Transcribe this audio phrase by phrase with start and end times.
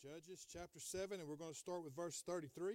[0.00, 2.74] Judges chapter 7, and we're going to start with verse 33.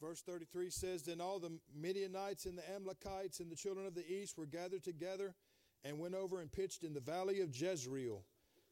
[0.00, 4.08] Verse 33 says Then all the Midianites and the Amalekites and the children of the
[4.08, 5.34] east were gathered together
[5.82, 8.22] and went over and pitched in the valley of Jezreel.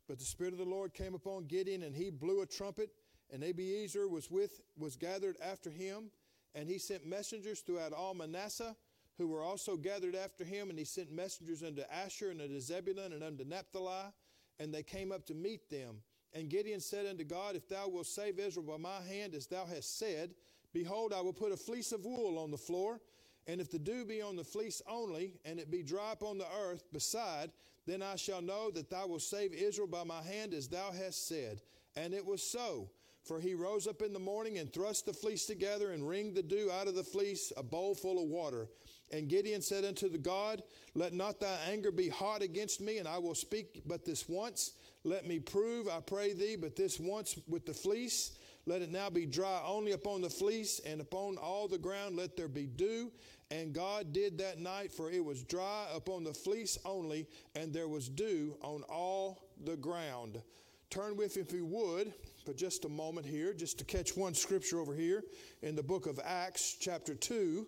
[0.07, 2.91] But the Spirit of the Lord came upon Gideon, and he blew a trumpet,
[3.33, 6.11] and Abiezer was with was gathered after him,
[6.55, 8.77] and he sent messengers throughout all Manasseh,
[9.19, 13.13] who were also gathered after him, and he sent messengers unto Asher and unto Zebulun
[13.13, 14.13] and unto Naphtali,
[14.59, 16.03] and they came up to meet them.
[16.33, 19.67] And Gideon said unto God, If thou wilt save Israel by my hand, as thou
[19.67, 20.35] hast said,
[20.73, 23.01] behold, I will put a fleece of wool on the floor,
[23.47, 26.47] and if the dew be on the fleece only, and it be dry upon the
[26.59, 27.53] earth beside,
[27.87, 31.29] then I shall know that thou wilt save Israel by my hand, as thou hast
[31.29, 31.61] said.
[31.95, 32.91] And it was so.
[33.25, 36.43] For he rose up in the morning and thrust the fleece together and wringed the
[36.43, 38.69] dew out of the fleece, a bowl full of water.
[39.11, 40.63] And Gideon said unto the God,
[40.95, 44.73] Let not thy anger be hot against me, and I will speak but this once.
[45.05, 48.33] Let me prove, I pray thee, but this once with the fleece.
[48.67, 52.37] Let it now be dry only upon the fleece, and upon all the ground let
[52.37, 53.11] there be dew.
[53.51, 57.89] And God did that night, for it was dry upon the fleece only, and there
[57.89, 60.43] was dew on all the ground.
[60.91, 62.15] Turn with, if you would,
[62.45, 65.25] for just a moment here, just to catch one scripture over here
[65.63, 67.67] in the book of Acts, chapter 2.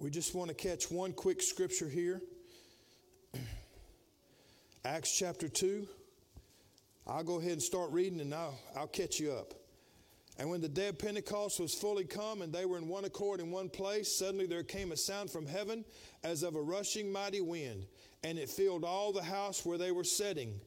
[0.00, 2.20] We just want to catch one quick scripture here.
[4.84, 5.86] Acts chapter 2.
[7.06, 9.54] I'll go ahead and start reading and I'll, I'll catch you up.
[10.36, 13.40] And when the day of Pentecost was fully come and they were in one accord
[13.40, 15.84] in one place, suddenly there came a sound from heaven
[16.22, 17.86] as of a rushing mighty wind,
[18.22, 20.60] and it filled all the house where they were sitting.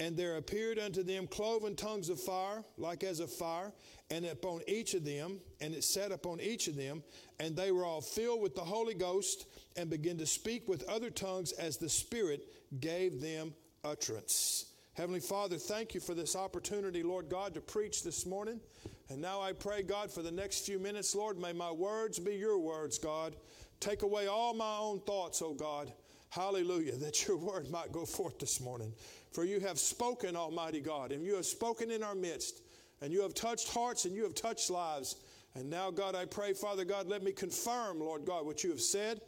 [0.00, 3.72] And there appeared unto them cloven tongues of fire, like as of fire,
[4.10, 7.02] and upon each of them, and it sat upon each of them,
[7.38, 11.10] and they were all filled with the Holy Ghost, and began to speak with other
[11.10, 12.48] tongues as the Spirit
[12.80, 14.66] gave them utterance.
[14.94, 18.60] Heavenly Father, thank you for this opportunity, Lord God, to preach this morning.
[19.08, 22.34] And now I pray, God, for the next few minutes, Lord, may my words be
[22.36, 23.34] your words, God.
[23.80, 25.92] Take away all my own thoughts, oh God.
[26.30, 28.92] Hallelujah, that your word might go forth this morning.
[29.34, 32.62] For you have spoken, Almighty God, and you have spoken in our midst,
[33.00, 35.16] and you have touched hearts and you have touched lives.
[35.56, 38.80] And now, God, I pray, Father God, let me confirm, Lord God, what you have
[38.80, 39.20] said.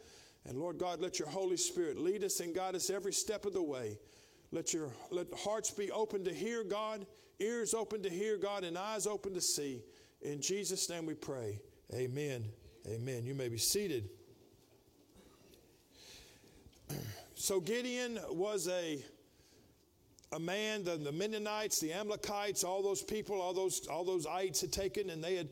[0.44, 3.52] And Lord God, let your Holy Spirit lead us and guide us every step of
[3.52, 3.98] the way.
[4.52, 7.04] Let your let hearts be open to hear God,
[7.40, 9.82] ears open to hear God, and eyes open to see.
[10.22, 11.60] In Jesus' name we pray.
[11.92, 12.44] Amen.
[12.86, 13.26] Amen.
[13.26, 14.08] You may be seated.
[17.38, 19.04] So Gideon was a
[20.36, 24.60] a man, the, the Midianites, the Amalekites, all those people, all those all those ites
[24.60, 25.48] had taken, and they had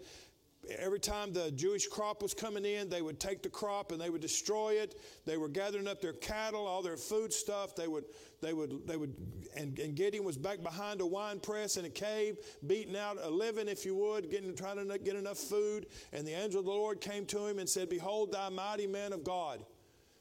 [0.79, 4.11] every time the Jewish crop was coming in, they would take the crop and they
[4.11, 5.01] would destroy it.
[5.27, 7.75] They were gathering up their cattle, all their food stuff.
[7.75, 8.05] They would,
[8.41, 9.15] they would, they would,
[9.57, 13.31] and, and Gideon was back behind a wine press in a cave, beating out a
[13.31, 15.87] living, if you would, getting, trying to get enough food.
[16.13, 19.13] And the angel of the Lord came to him and said, Behold, thy mighty man
[19.13, 19.65] of God.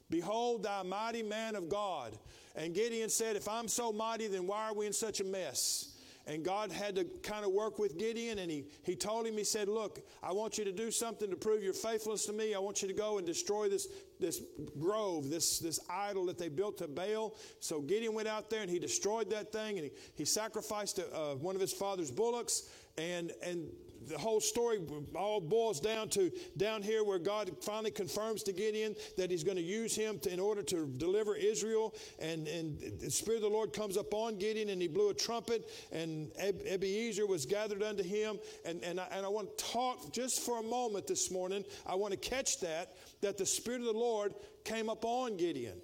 [0.10, 2.18] Behold, thy mighty man of God.
[2.56, 5.90] And Gideon said, If I'm so mighty, then why are we in such a mess?
[6.26, 9.44] And God had to kind of work with Gideon, and he, he told him, He
[9.44, 12.56] said, Look, I want you to do something to prove your faithfulness to me.
[12.56, 13.88] I want you to go and destroy this,
[14.20, 14.42] this
[14.80, 17.36] grove, this, this idol that they built to Baal.
[17.60, 21.14] So Gideon went out there and he destroyed that thing, and he, he sacrificed a,
[21.14, 22.70] uh, one of his father's bullocks.
[22.98, 23.70] And, and
[24.08, 24.80] the whole story
[25.16, 29.58] all boils down to down here where God finally confirms to Gideon that he's going
[29.58, 31.94] to use him to, in order to deliver Israel.
[32.20, 35.14] And, and the Spirit of the Lord comes up on Gideon and he blew a
[35.14, 38.40] trumpet and Abiezer was gathered unto him.
[38.66, 41.64] And, and, I, and I want to talk just for a moment this morning.
[41.86, 45.80] I want to catch that, that the Spirit of the Lord came up on Gideon.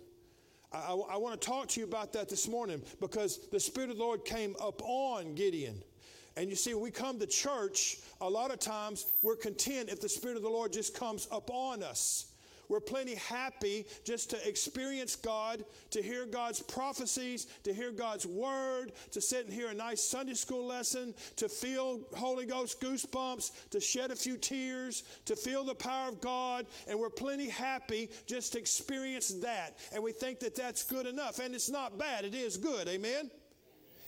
[0.72, 3.90] I, I, I want to talk to you about that this morning because the Spirit
[3.90, 5.82] of the Lord came up on Gideon.
[6.40, 10.00] And you see, when we come to church, a lot of times we're content if
[10.00, 12.32] the Spirit of the Lord just comes upon us.
[12.70, 18.94] We're plenty happy just to experience God, to hear God's prophecies, to hear God's word,
[19.12, 23.82] to sit and hear a nice Sunday school lesson, to feel Holy Ghost goosebumps, to
[23.82, 26.68] shed a few tears, to feel the power of God.
[26.88, 29.78] And we're plenty happy just to experience that.
[29.94, 31.40] And we think that that's good enough.
[31.40, 32.88] And it's not bad, it is good.
[32.88, 33.30] Amen?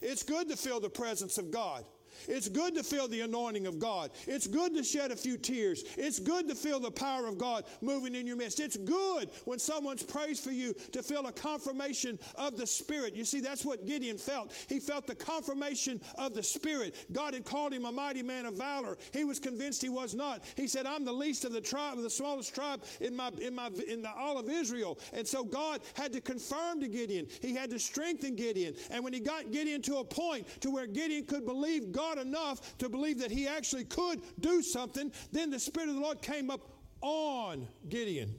[0.01, 1.83] It's good to feel the presence of God.
[2.27, 4.11] It's good to feel the anointing of God.
[4.27, 5.83] It's good to shed a few tears.
[5.97, 8.59] It's good to feel the power of God moving in your midst.
[8.59, 13.15] It's good when someone's prays for you to feel a confirmation of the Spirit.
[13.15, 14.53] You see, that's what Gideon felt.
[14.67, 16.95] He felt the confirmation of the Spirit.
[17.11, 18.97] God had called him a mighty man of valor.
[19.13, 20.43] He was convinced he was not.
[20.55, 23.69] He said, I'm the least of the tribe, the smallest tribe in my in my
[23.87, 24.99] in the all of Israel.
[25.13, 27.27] And so God had to confirm to Gideon.
[27.41, 28.75] He had to strengthen Gideon.
[28.89, 32.77] And when he got Gideon to a point to where Gideon could believe God enough
[32.77, 36.49] to believe that he actually could do something, then the Spirit of the Lord came
[36.49, 36.61] up
[37.01, 38.33] on Gideon.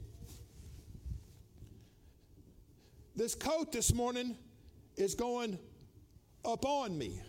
[3.15, 4.35] This coat this morning
[4.97, 5.59] is going
[6.43, 7.21] up on me.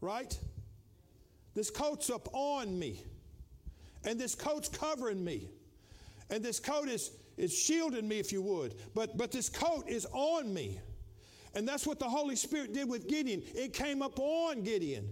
[0.00, 0.38] Right?
[1.54, 3.02] This coat's up on me.
[4.04, 5.50] And this coat's covering me.
[6.30, 8.74] And this coat is, is shielding me, if you would.
[8.94, 10.80] But, but this coat is on me.
[11.54, 13.42] And that's what the Holy Spirit did with Gideon.
[13.54, 15.08] It came upon Gideon,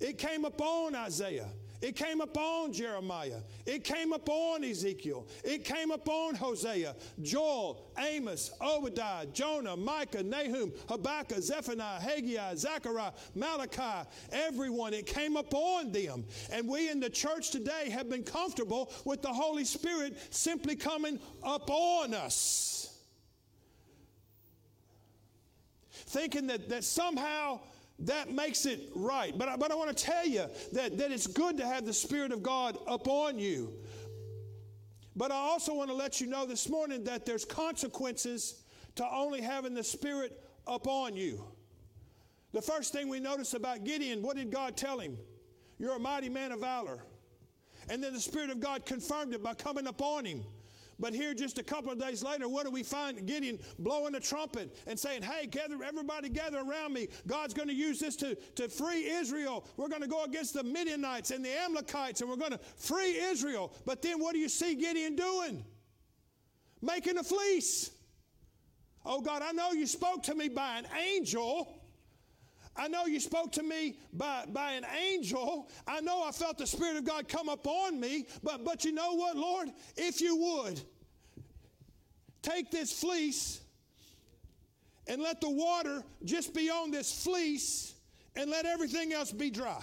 [0.00, 1.48] it came upon Isaiah.
[1.82, 3.40] It came upon Jeremiah.
[3.66, 5.26] It came upon Ezekiel.
[5.44, 14.08] It came upon Hosea, Joel, Amos, Obadiah, Jonah, Micah, Nahum, Habakkuk, Zephaniah, Haggai, Zechariah, Malachi,
[14.32, 14.94] everyone.
[14.94, 16.24] It came upon them.
[16.50, 21.18] And we in the church today have been comfortable with the Holy Spirit simply coming
[21.42, 22.75] upon us.
[26.06, 27.60] Thinking that, that somehow
[28.00, 29.36] that makes it right.
[29.36, 31.92] But I, but I want to tell you that, that it's good to have the
[31.92, 33.72] Spirit of God upon you.
[35.14, 38.62] But I also want to let you know this morning that there's consequences
[38.96, 41.44] to only having the Spirit upon you.
[42.52, 45.16] The first thing we notice about Gideon, what did God tell him?
[45.78, 47.00] You're a mighty man of valor.
[47.88, 50.42] And then the Spirit of God confirmed it by coming upon him.
[50.98, 53.26] But here, just a couple of days later, what do we find?
[53.26, 57.08] Gideon blowing a trumpet and saying, Hey, gather, everybody gather around me.
[57.26, 59.66] God's going to use this to, to free Israel.
[59.76, 63.18] We're going to go against the Midianites and the Amalekites, and we're going to free
[63.18, 63.74] Israel.
[63.84, 65.64] But then what do you see Gideon doing?
[66.80, 67.90] Making a fleece.
[69.04, 71.85] Oh, God, I know you spoke to me by an angel.
[72.76, 75.70] I know you spoke to me by, by an angel.
[75.86, 78.26] I know I felt the Spirit of God come upon me.
[78.42, 79.70] But, but you know what, Lord?
[79.96, 80.80] If you would,
[82.42, 83.60] take this fleece
[85.06, 87.94] and let the water just be on this fleece
[88.34, 89.82] and let everything else be dry.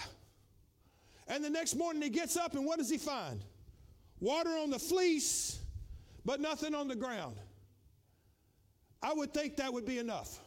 [1.26, 3.44] And the next morning he gets up and what does he find?
[4.20, 5.58] Water on the fleece,
[6.24, 7.36] but nothing on the ground.
[9.02, 10.38] I would think that would be enough.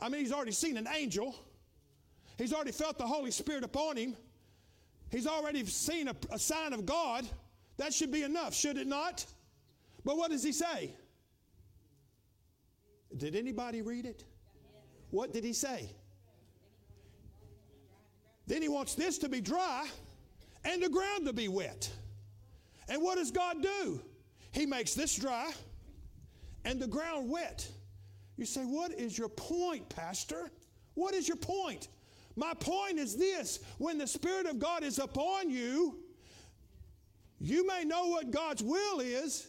[0.00, 1.34] I mean, he's already seen an angel.
[2.36, 4.16] He's already felt the Holy Spirit upon him.
[5.10, 7.24] He's already seen a, a, sign of God.
[7.76, 9.24] That should be enough, should it not?
[10.04, 10.94] But what does he say?
[13.16, 14.24] Did anybody read it?
[15.10, 15.88] What did he say?
[18.46, 19.86] Then he wants this to be dry
[20.64, 21.90] and the ground to be wet.
[22.88, 24.00] And what does God do?
[24.50, 25.52] He makes this dry
[26.64, 27.66] and the ground wet.
[28.36, 30.50] You say, What is your point, Pastor?
[30.94, 31.88] What is your point?
[32.36, 35.98] My point is this when the Spirit of God is upon you,
[37.40, 39.48] you may know what God's will is,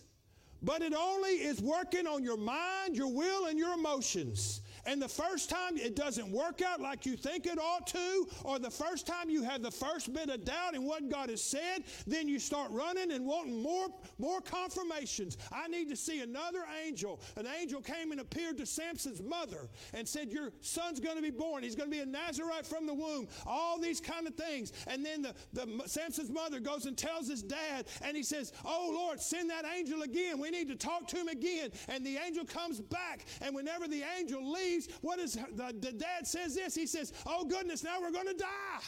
[0.62, 4.62] but it only is working on your mind, your will, and your emotions.
[4.86, 8.60] And the first time it doesn't work out like you think it ought to, or
[8.60, 11.84] the first time you have the first bit of doubt in what God has said,
[12.06, 13.88] then you start running and wanting more,
[14.20, 15.38] more confirmations.
[15.52, 17.20] I need to see another angel.
[17.36, 21.31] An angel came and appeared to Samson's mother and said, Your son's going to be
[21.31, 21.64] born.
[21.64, 23.28] He's going to be a Nazarite from the womb.
[23.46, 24.72] All these kind of things.
[24.88, 28.92] And then the, the Samson's mother goes and tells his dad, and he says, Oh
[28.94, 30.40] Lord, send that angel again.
[30.40, 31.71] We need to talk to him again.
[31.88, 36.26] And the angel comes back, and whenever the angel leaves, what is the, the dad
[36.26, 36.76] says this?
[36.76, 38.84] He says, Oh goodness, now we're going to die.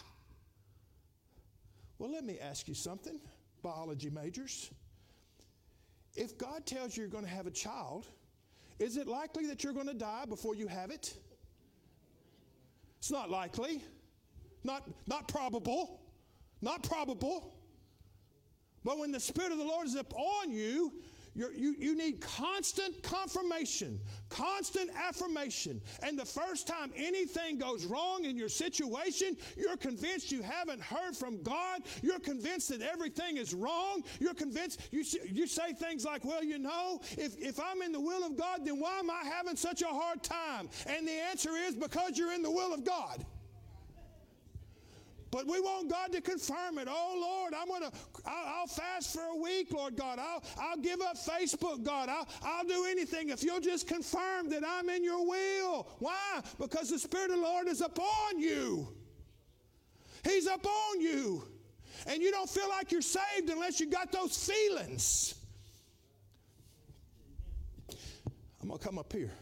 [1.99, 3.19] Well, let me ask you something,
[3.63, 4.71] biology majors.
[6.15, 8.07] If God tells you you're going to have a child,
[8.79, 11.13] is it likely that you're going to die before you have it?
[12.99, 13.81] It's not likely.
[14.63, 16.01] Not, not probable.
[16.61, 17.53] Not probable.
[18.83, 20.93] But when the Spirit of the Lord is upon you,
[21.37, 25.79] you're, you you need constant confirmation, constant affirmation.
[26.01, 31.15] And the first time anything goes wrong in your situation, you're convinced you haven't heard
[31.15, 31.81] from God.
[32.01, 34.03] You're convinced that everything is wrong.
[34.19, 38.01] You're convinced, you, you say things like, well, you know, if, if I'm in the
[38.01, 40.69] will of God, then why am I having such a hard time?
[40.87, 43.23] And the answer is because you're in the will of God.
[45.37, 46.87] But we want God to confirm it.
[46.89, 47.91] Oh Lord, I'm gonna
[48.25, 50.17] I'll, I'll, fast for a week, Lord God.
[50.17, 52.09] I'll I'll give up Facebook, God.
[52.09, 55.87] I'll I'll do anything if you'll just confirm that I'm in your will.
[55.99, 56.41] Why?
[56.57, 58.87] Because the Spirit of the Lord is upon you.
[60.23, 61.43] He's upon you.
[62.07, 65.35] And you don't feel like you're saved unless you got those feelings.
[68.59, 69.33] I'm going to come up here.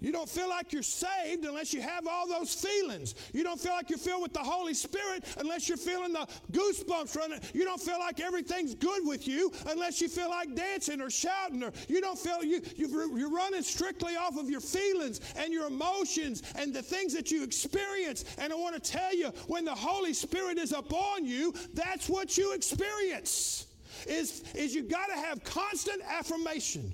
[0.00, 3.14] You don't feel like you're saved unless you have all those feelings.
[3.32, 7.16] You don't feel like you're filled with the Holy Spirit unless you're feeling the goosebumps
[7.16, 7.40] running.
[7.52, 11.62] You don't feel like everything's good with you unless you feel like dancing or shouting
[11.62, 16.42] or you don't feel you you're running strictly off of your feelings and your emotions
[16.56, 18.24] and the things that you experience.
[18.38, 22.36] And I want to tell you, when the Holy Spirit is upon you, that's what
[22.36, 23.66] you experience.
[24.06, 26.92] Is is you got to have constant affirmation.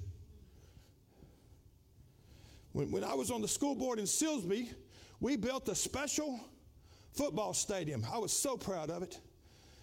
[2.75, 4.69] When, when I was on the school board in Silsbee,
[5.21, 6.41] we built a special
[7.13, 8.05] football stadium.
[8.13, 9.21] I was so proud of it.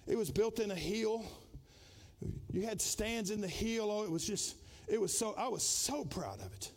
[0.08, 1.24] It was built in a hill.
[2.52, 3.90] You had stands in the hill.
[3.90, 4.58] Oh, it was just,
[4.90, 6.70] it was so, I was so proud of it.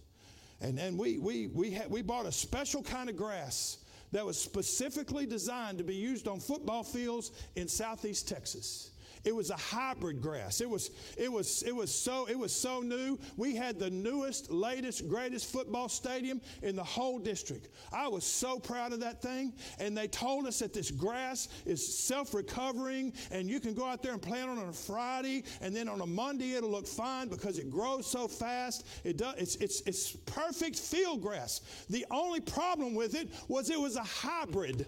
[0.61, 3.79] And then we, we, we, had, we bought a special kind of grass
[4.13, 8.93] that was specifically designed to be used on football fields in southeast Texas.
[9.25, 10.61] It was a hybrid grass.
[10.61, 13.19] It was, it was, it was so, it was so new.
[13.37, 17.69] We had the newest, latest, greatest football stadium in the whole district.
[17.93, 19.55] I was so proud of that thing.
[19.79, 24.13] And they told us that this grass is self-recovering and you can go out there
[24.13, 27.71] and plant on a Friday and then on a Monday it'll look fine because it
[27.71, 28.87] grows so fast.
[29.05, 31.63] It does, it's, it's, it's perfect field grass.
[31.89, 34.87] The only problem with it was it was a hybrid.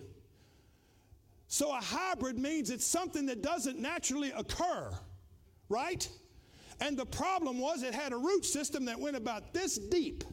[1.48, 4.90] So a hybrid means it's something that doesn't naturally occur,
[5.68, 6.08] right?
[6.80, 10.24] And the problem was it had a root system that went about this deep.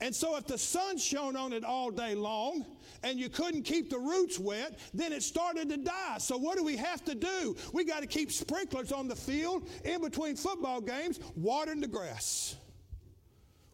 [0.00, 2.66] And so if the sun shone on it all day long
[3.02, 6.18] and you couldn't keep the roots wet, then it started to die.
[6.18, 7.56] So what do we have to do?
[7.72, 12.56] We got to keep sprinklers on the field in between football games, watering the grass.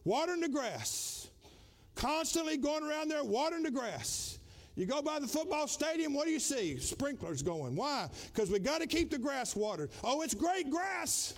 [0.05, 1.27] Watering the grass.
[1.95, 4.39] Constantly going around there watering the grass.
[4.75, 6.77] You go by the football stadium, what do you see?
[6.77, 7.75] Sprinklers going.
[7.75, 8.09] Why?
[8.33, 9.91] Because we got to keep the grass watered.
[10.03, 11.35] Oh, it's great grass.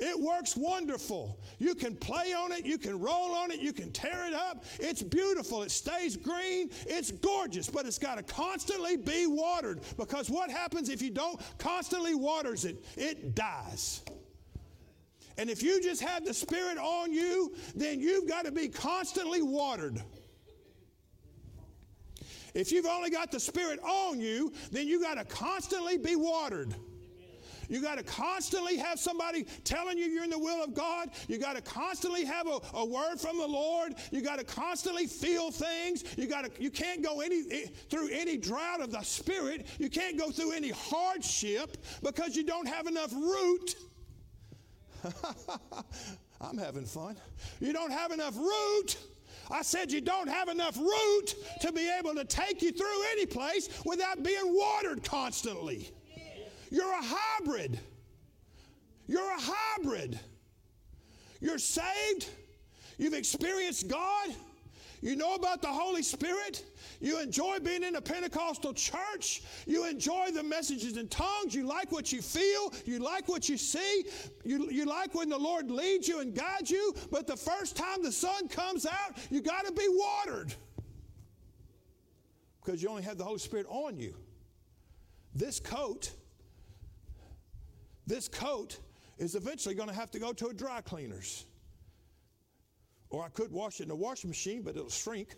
[0.00, 1.38] It works wonderful.
[1.60, 4.64] You can play on it, you can roll on it, you can tear it up.
[4.80, 5.62] It's beautiful.
[5.62, 6.70] It stays green.
[6.88, 11.40] It's gorgeous, but it's got to constantly be watered because what happens if you don't
[11.58, 12.84] constantly waters it?
[12.96, 14.02] It dies.
[15.38, 19.40] And if you just have the Spirit on you, then you've got to be constantly
[19.40, 20.02] watered.
[22.54, 26.74] If you've only got the Spirit on you, then you got to constantly be watered.
[27.68, 31.08] You got to constantly have somebody telling you you're in the will of God.
[31.26, 33.94] You got to constantly have a, a, word from the Lord.
[34.10, 36.04] You got to constantly feel things.
[36.18, 39.66] You got to you can't go any eh, through any drought of the spirit.
[39.78, 43.74] You can't go through any hardship because you don't have enough root.
[46.42, 47.16] I'm having fun.
[47.58, 48.98] You don't have enough root
[49.52, 53.26] I said you don't have enough root to be able to take you through any
[53.26, 55.90] place without being watered constantly.
[56.70, 57.78] You're a hybrid.
[59.06, 60.18] You're a hybrid.
[61.40, 62.30] You're saved.
[62.96, 64.30] You've experienced God.
[65.02, 66.64] You know about the Holy Spirit.
[67.00, 69.42] You enjoy being in a Pentecostal church.
[69.66, 71.56] You enjoy the messages in tongues.
[71.56, 72.72] You like what you feel.
[72.86, 74.04] You like what you see.
[74.44, 76.94] You, you like when the Lord leads you and guides you.
[77.10, 80.54] But the first time the sun comes out, you got to be watered
[82.64, 84.14] because you only have the Holy Spirit on you.
[85.34, 86.12] This coat,
[88.06, 88.78] this coat
[89.18, 91.44] is eventually going to have to go to a dry cleaner's.
[93.12, 95.36] Or I could wash it in a washing machine, but it'll shrink.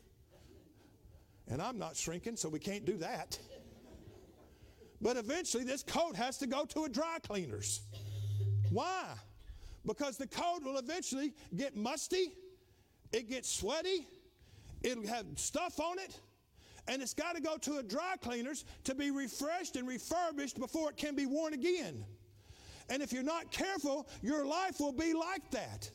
[1.48, 3.36] And I'm not shrinking, so we can't do that.
[5.02, 7.82] But eventually, this coat has to go to a dry cleaner's.
[8.70, 9.04] Why?
[9.84, 12.32] Because the coat will eventually get musty,
[13.12, 14.06] it gets sweaty,
[14.82, 16.18] it'll have stuff on it,
[16.86, 20.90] and it's got to go to a dry cleaner's to be refreshed and refurbished before
[20.90, 22.04] it can be worn again.
[22.88, 25.90] And if you're not careful, your life will be like that.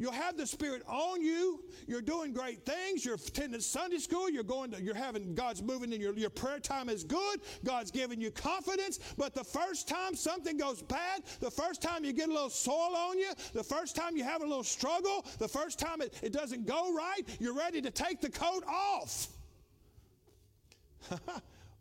[0.00, 1.62] You'll have the Spirit on you.
[1.86, 3.04] You're doing great things.
[3.04, 4.30] You're attending Sunday school.
[4.30, 7.40] You're going to, you're having, God's moving in your, your prayer time is good.
[7.64, 8.98] God's giving you confidence.
[9.18, 12.96] But the first time something goes bad, the first time you get a little soil
[12.96, 16.32] on you, the first time you have a little struggle, the first time it, it
[16.32, 19.28] doesn't go right, you're ready to take the coat off.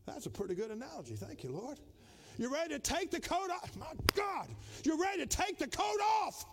[0.06, 1.16] That's a pretty good analogy.
[1.16, 1.80] Thank you, Lord.
[2.38, 3.78] You're ready to take the coat off.
[3.78, 4.50] My God.
[4.84, 6.46] You're ready to take the coat off.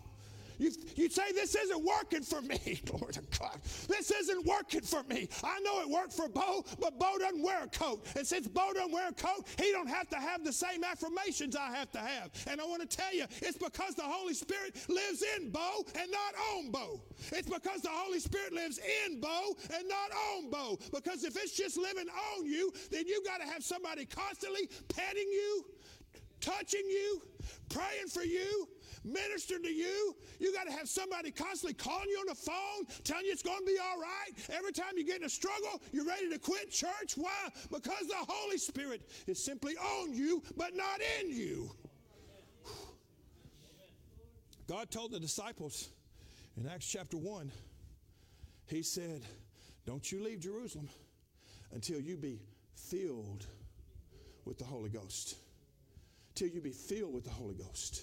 [0.59, 2.83] You, you say, This isn't working for me.
[2.97, 3.61] To God.
[3.89, 5.29] This isn't working for me.
[5.45, 8.05] I know it worked for Bo, but Bo doesn't wear a coat.
[8.17, 11.55] And since Bo doesn't wear a coat, he don't have to have the same affirmations
[11.55, 12.31] I have to have.
[12.49, 16.11] And I want to tell you, it's because the Holy Spirit lives in Bo and
[16.11, 17.01] not on Bo.
[17.33, 20.79] It's because the Holy Spirit lives in Bo and not on Bo.
[20.93, 25.29] Because if it's just living on you, then you got to have somebody constantly petting
[25.31, 25.65] you,
[26.41, 27.23] touching you,
[27.69, 28.69] praying for you,
[29.05, 30.15] ministering to you.
[30.39, 33.61] You got to have somebody constantly calling you on the phone, telling you it's going
[33.61, 34.33] to be all right.
[34.51, 37.17] Every time you get in a struggle, you're ready to quit church.
[37.17, 37.49] Why?
[37.71, 41.71] Because the Holy Spirit is simply on you, but not in you.
[44.69, 45.89] God told the disciples
[46.57, 47.53] in Acts chapter 1,
[48.67, 49.23] He said,
[49.87, 50.89] Don't you leave Jerusalem
[51.73, 52.41] until you be
[52.75, 53.47] filled
[54.45, 55.37] with the Holy Ghost.
[56.35, 58.03] Till you be filled with the Holy Ghost.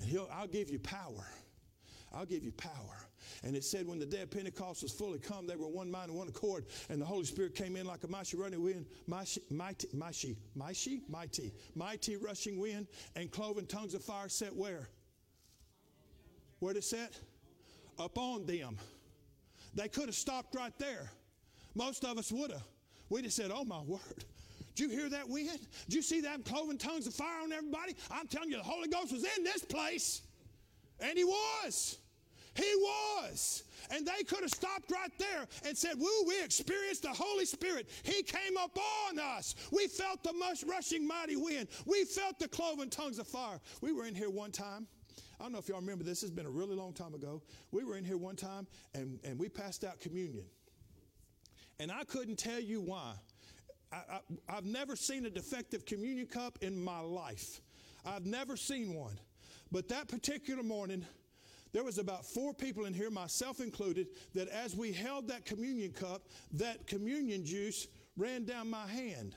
[0.00, 1.26] And he'll, I'll give you power.
[2.12, 3.06] I'll give you power.
[3.44, 6.08] And it said when the day of Pentecost was fully come, they were one mind
[6.08, 9.40] and one accord, and the Holy Spirit came in like a mighty running wind, mighty,
[9.50, 10.36] mighty, mighty,
[11.08, 14.88] mighty, mighty, rushing wind, and cloven tongues of fire set where?
[16.58, 17.18] Where'd it set?
[17.98, 18.78] Upon them.
[19.74, 21.10] They could have stopped right there.
[21.74, 22.64] Most of us would have.
[23.08, 24.24] We'd have said, Oh my word.
[24.74, 25.60] Did you hear that wind?
[25.86, 27.94] Did you see that cloven tongues of fire on everybody?
[28.10, 30.22] I'm telling you, the Holy Ghost was in this place.
[31.00, 31.98] And he was.
[32.54, 33.64] He was.
[33.90, 37.88] And they could have stopped right there and said, Woo, we experienced the Holy Spirit.
[38.02, 39.54] He came upon us.
[39.70, 40.32] We felt the
[40.66, 41.68] rushing mighty wind.
[41.86, 43.60] We felt the cloven tongues of fire.
[43.80, 44.86] We were in here one time.
[45.38, 46.22] I don't know if y'all remember this.
[46.22, 47.42] It's been a really long time ago.
[47.70, 50.44] We were in here one time and, and we passed out communion.
[51.78, 53.14] And I couldn't tell you why.
[53.92, 57.60] I, have never seen a defective communion cup in my life.
[58.04, 59.18] I've never seen one.
[59.72, 61.04] But that particular morning,
[61.72, 65.92] there was about four people in here, myself included, that as we held that communion
[65.92, 69.34] cup, that communion juice ran down my hand.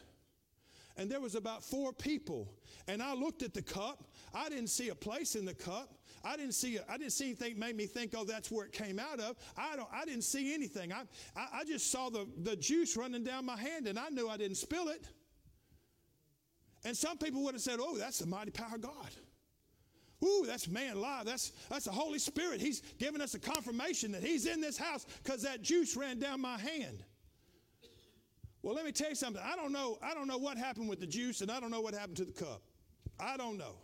[0.98, 2.53] And there was about four people.
[2.88, 4.03] And I looked at the cup.
[4.33, 5.95] I didn't see a place in the cup.
[6.24, 8.98] I didn't see I didn't see anything made me think, oh, that's where it came
[8.98, 9.36] out of.
[9.58, 10.94] I don't I didn't see anything.
[10.94, 11.03] I,
[11.36, 14.38] I, I just saw the, the juice running down my hand and I knew I
[14.38, 15.06] didn't spill it.
[16.86, 19.10] And some people would have said, oh, that's the mighty power of God.
[20.24, 21.25] Ooh, that's man alive.
[21.25, 22.62] That's that's the Holy Spirit.
[22.62, 26.39] He's giving us a confirmation that He's in this house because that juice ran down
[26.39, 27.03] my hand.
[28.62, 29.44] Well, let me tell you something.
[29.46, 29.98] I don't know.
[30.01, 32.25] I don't know what happened with the juice, and I don't know what happened to
[32.25, 32.62] the cup.
[33.20, 33.75] I don't know.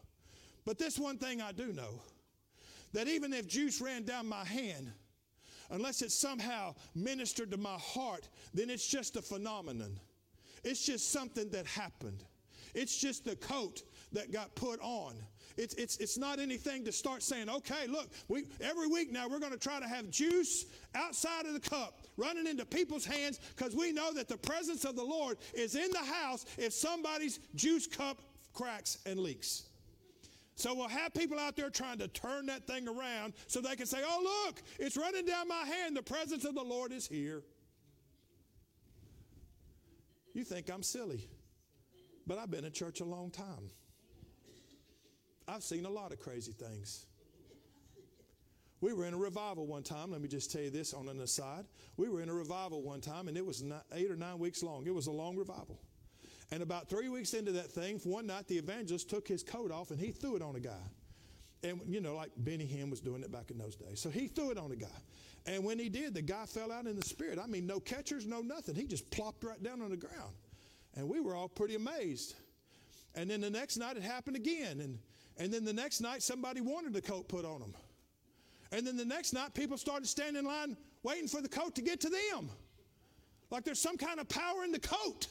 [0.65, 2.01] But this one thing I do know
[2.93, 4.91] that even if juice ran down my hand,
[5.71, 9.99] unless it somehow ministered to my heart, then it's just a phenomenon.
[10.63, 12.23] It's just something that happened.
[12.73, 15.15] It's just the coat that got put on.
[15.57, 19.39] It's, it's, it's not anything to start saying, okay, look, we, every week now we're
[19.39, 23.75] going to try to have juice outside of the cup running into people's hands because
[23.75, 27.87] we know that the presence of the Lord is in the house if somebody's juice
[27.87, 28.21] cup
[28.53, 29.68] cracks and leaks.
[30.59, 33.85] So we'll have people out there trying to turn that thing around so they can
[33.85, 35.95] say, oh, look, it's running down my hand.
[35.95, 37.43] The presence of the Lord is here.
[40.33, 41.29] You think I'm silly,
[42.27, 43.69] but I've been in church a long time.
[45.47, 47.05] I've seen a lot of crazy things.
[48.81, 50.11] We were in a revival one time.
[50.11, 51.67] Let me just tell you this on an aside.
[51.95, 53.63] We were in a revival one time, and it was
[53.95, 54.85] eight or nine weeks long.
[54.87, 55.79] It was a long revival.
[56.51, 59.91] And about three weeks into that thing, one night the evangelist took his coat off
[59.91, 60.81] and he threw it on a guy.
[61.61, 63.99] And, you know, like Benny Hinn was doing it back in those days.
[63.99, 64.87] So he threw it on a guy.
[65.45, 67.37] And when he did, the guy fell out in the spirit.
[67.37, 68.75] I mean, no catchers, no nothing.
[68.75, 70.33] He just plopped right down on the ground.
[70.95, 72.35] And we were all pretty amazed.
[73.15, 74.79] And then the next night it happened again.
[74.79, 74.99] And,
[75.37, 77.73] and then the next night somebody wanted the coat put on them.
[78.71, 81.81] And then the next night people started standing in line waiting for the coat to
[81.81, 82.49] get to them.
[83.49, 85.27] Like there's some kind of power in the coat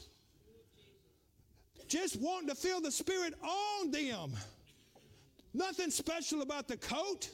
[1.89, 4.31] just wanting to feel the Spirit on them.
[5.53, 7.29] Nothing special about the coat,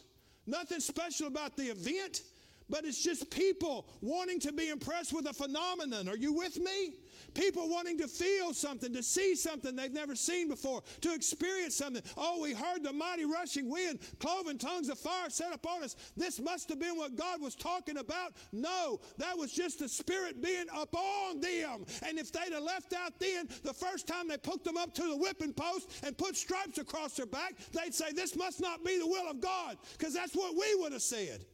[0.48, 2.22] nothing special about the event,
[2.70, 6.08] but it's just people wanting to be impressed with a phenomenon.
[6.08, 6.94] Are you with me?
[7.36, 12.02] People wanting to feel something, to see something they've never seen before, to experience something.
[12.18, 15.96] Oh, we heard the mighty rushing wind, cloven tongues of fire set upon us.
[16.16, 18.34] This must have been what God was talking about.
[18.54, 21.86] No, that was just the Spirit being upon them.
[22.08, 25.04] And if they'd have left out then, the first time they put them up to
[25.04, 28.98] the whipping post and put stripes across their back, they'd say, This must not be
[28.98, 31.46] the will of God, because that's what we would have said.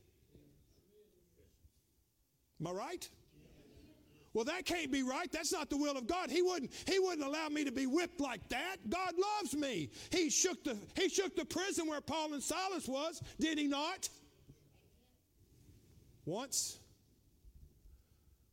[2.60, 3.10] Am I right?
[4.34, 5.30] Well, that can't be right.
[5.32, 6.30] That's not the will of God.
[6.30, 8.78] He wouldn't, he wouldn't allow me to be whipped like that.
[8.89, 9.89] God loves me.
[10.10, 14.08] He shook the, he shook the prison where Paul and Silas was, did he not?
[16.26, 16.80] Once.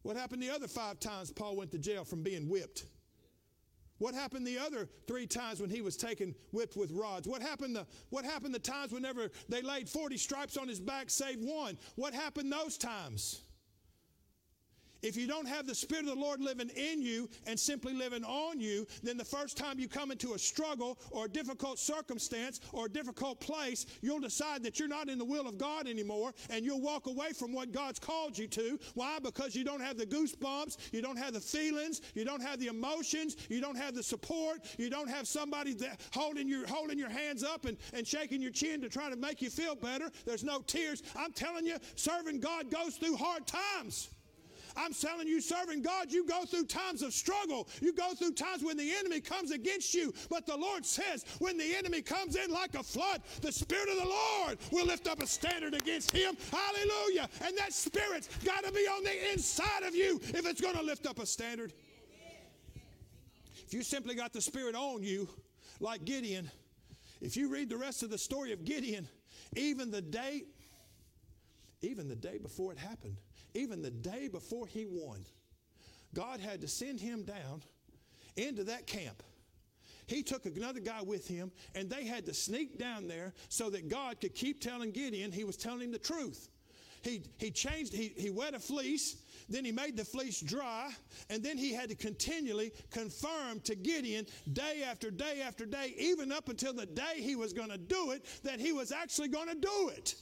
[0.03, 2.87] What happened the other five times Paul went to jail from being whipped?
[3.99, 7.29] What happened the other three times when he was taken whipped with rods?
[7.29, 11.11] What happened the what happened the times whenever they laid 40 stripes on his back
[11.11, 11.77] save one?
[11.97, 13.43] What happened those times?
[15.03, 18.25] If you don't have the Spirit of the Lord living in you and simply living
[18.25, 22.61] on you, then the first time you come into a struggle or a difficult circumstance
[22.73, 26.33] or a difficult place, you'll decide that you're not in the will of God anymore
[26.51, 28.79] and you'll walk away from what God's called you to.
[28.95, 29.19] Why?
[29.23, 32.67] Because you don't have the goosebumps, you don't have the feelings, you don't have the
[32.67, 35.77] emotions, you don't have the support, you don't have somebody
[36.13, 39.41] holding your holding your hands up and, and shaking your chin to try to make
[39.41, 40.11] you feel better.
[40.25, 41.03] There's no tears.
[41.17, 44.11] I'm telling you, serving God goes through hard times.
[44.79, 47.69] I'm telling you, serving God, you go through times of struggle.
[47.81, 50.15] You go through times when the enemy comes against you.
[50.31, 53.97] But the Lord says, when the enemy comes in like a flood, the Spirit of
[53.97, 56.37] the Lord will lift up a standard against him.
[56.53, 57.29] Hallelujah.
[57.45, 60.83] And that Spirit's got to be on the inside of you if it's going to
[60.83, 61.73] lift up a standard.
[63.67, 65.29] If you simply got the Spirit on you,
[65.81, 66.51] like Gideon,
[67.21, 69.09] if you read the rest of the story of Gideon,
[69.57, 70.45] even the day,
[71.83, 73.17] even the day before it happened,
[73.59, 75.25] even the day before he won,
[76.15, 77.63] God had to send him down
[78.37, 79.23] into that camp.
[80.07, 83.89] He took another guy with him, and they had to sneak down there so that
[83.89, 86.49] God could keep telling Gideon he was telling him the truth.
[87.03, 89.17] He, he changed, he, he wet a fleece,
[89.49, 90.91] then he made the fleece dry,
[91.31, 96.33] and then he had to continually confirm to Gideon day after day after day, even
[96.33, 99.49] up until the day he was going to do it, that he was actually going
[99.49, 100.15] to do it.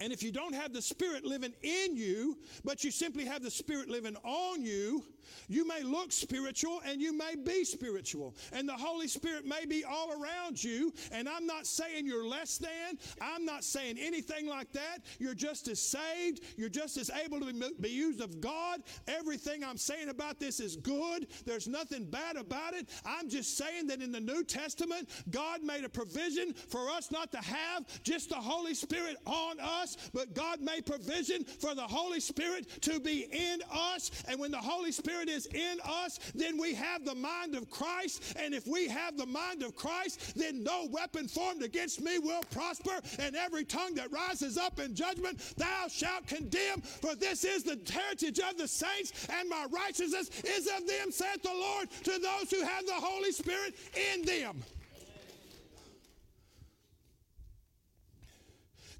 [0.00, 3.50] And if you don't have the Spirit living in you, but you simply have the
[3.50, 5.02] Spirit living on you,
[5.48, 8.34] you may look spiritual and you may be spiritual.
[8.52, 10.92] And the Holy Spirit may be all around you.
[11.12, 12.98] And I'm not saying you're less than.
[13.20, 14.98] I'm not saying anything like that.
[15.18, 16.40] You're just as saved.
[16.56, 18.82] You're just as able to be used of God.
[19.06, 21.26] Everything I'm saying about this is good.
[21.44, 22.88] There's nothing bad about it.
[23.04, 27.32] I'm just saying that in the New Testament, God made a provision for us not
[27.32, 32.20] to have just the Holy Spirit on us, but God made provision for the Holy
[32.20, 34.10] Spirit to be in us.
[34.28, 37.68] And when the Holy Spirit Spirit is in us, then we have the mind of
[37.70, 38.36] Christ.
[38.38, 42.42] And if we have the mind of Christ, then no weapon formed against me will
[42.50, 43.00] prosper.
[43.18, 46.80] And every tongue that rises up in judgment, thou shalt condemn.
[46.82, 51.42] For this is the heritage of the saints, and my righteousness is of them, saith
[51.42, 53.74] the Lord, to those who have the Holy Spirit
[54.14, 54.62] in them.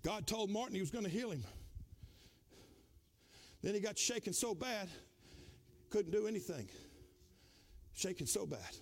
[0.02, 1.44] God told Martin he was going to heal him.
[3.62, 4.88] Then he got shaken so bad
[5.90, 6.68] couldn't do anything.
[7.94, 8.77] Shaking so bad.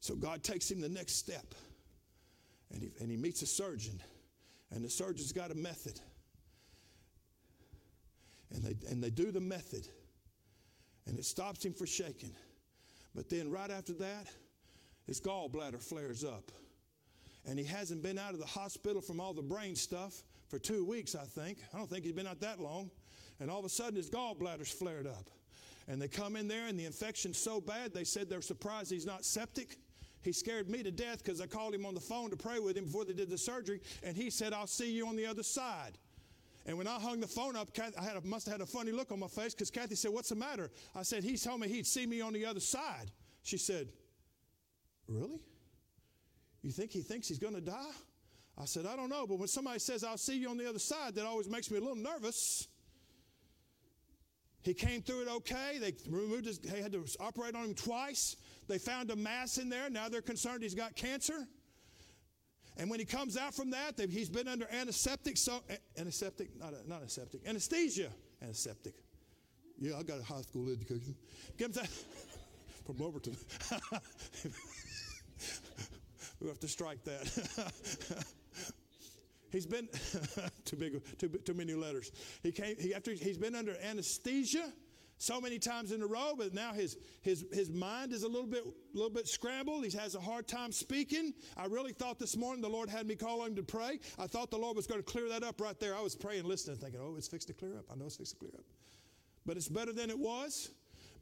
[0.00, 1.54] So God takes him the next step.
[2.72, 4.00] And he, and he meets a surgeon.
[4.70, 6.00] And the surgeon's got a method.
[8.54, 9.88] And they, and they do the method.
[11.06, 12.32] And it stops him for shaking.
[13.14, 14.26] But then right after that,
[15.06, 16.52] his gallbladder flares up.
[17.44, 20.84] And he hasn't been out of the hospital from all the brain stuff for two
[20.84, 21.58] weeks, I think.
[21.74, 22.90] I don't think he's been out that long.
[23.40, 25.30] And all of a sudden, his gallbladder's flared up.
[25.88, 29.06] And they come in there, and the infection's so bad, they said they're surprised he's
[29.06, 29.78] not septic.
[30.22, 32.76] He scared me to death because I called him on the phone to pray with
[32.76, 35.44] him before they did the surgery, and he said, I'll see you on the other
[35.44, 35.98] side.
[36.66, 38.90] And when I hung the phone up, I had a, must have had a funny
[38.90, 40.72] look on my face because Kathy said, What's the matter?
[40.96, 43.12] I said, He told me he'd see me on the other side.
[43.44, 43.88] She said,
[45.06, 45.38] Really?
[46.62, 47.92] You think he thinks he's going to die?
[48.58, 50.78] I said, I don't know, but when somebody says, I'll see you on the other
[50.78, 52.68] side, that always makes me a little nervous.
[54.62, 55.78] He came through it okay.
[55.78, 58.36] They removed his, they had to operate on him twice.
[58.66, 59.90] They found a mass in there.
[59.90, 61.46] Now they're concerned he's got cancer.
[62.78, 65.60] And when he comes out from that, he's been under antiseptic, so
[65.96, 68.10] antiseptic, not, a, not antiseptic, anesthesia,
[68.42, 68.94] antiseptic.
[69.78, 71.14] Yeah, I got a high school education.
[71.58, 71.88] Give him that
[72.86, 73.36] from Overton.
[76.40, 78.24] we have to strike that.
[79.50, 79.88] He's been
[80.64, 82.12] too big, too, too many letters.
[82.42, 82.76] He came.
[82.78, 84.72] He after he's been under anesthesia
[85.18, 88.46] so many times in a row, but now his his his mind is a little
[88.46, 89.84] bit a little bit scrambled.
[89.84, 91.32] He has a hard time speaking.
[91.56, 93.98] I really thought this morning the Lord had me call him to pray.
[94.18, 95.96] I thought the Lord was going to clear that up right there.
[95.96, 97.84] I was praying, listening, thinking, "Oh, it's fixed to clear up.
[97.90, 98.64] I know it's fixed to clear up."
[99.46, 100.70] But it's better than it was.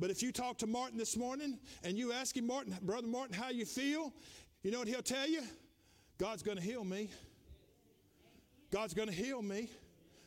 [0.00, 3.36] But if you talk to Martin this morning and you ask him, Martin, brother Martin,
[3.36, 4.12] how you feel,
[4.62, 5.42] you know what he'll tell you?
[6.18, 7.10] God's going to heal me.
[8.74, 9.68] God's going to heal me.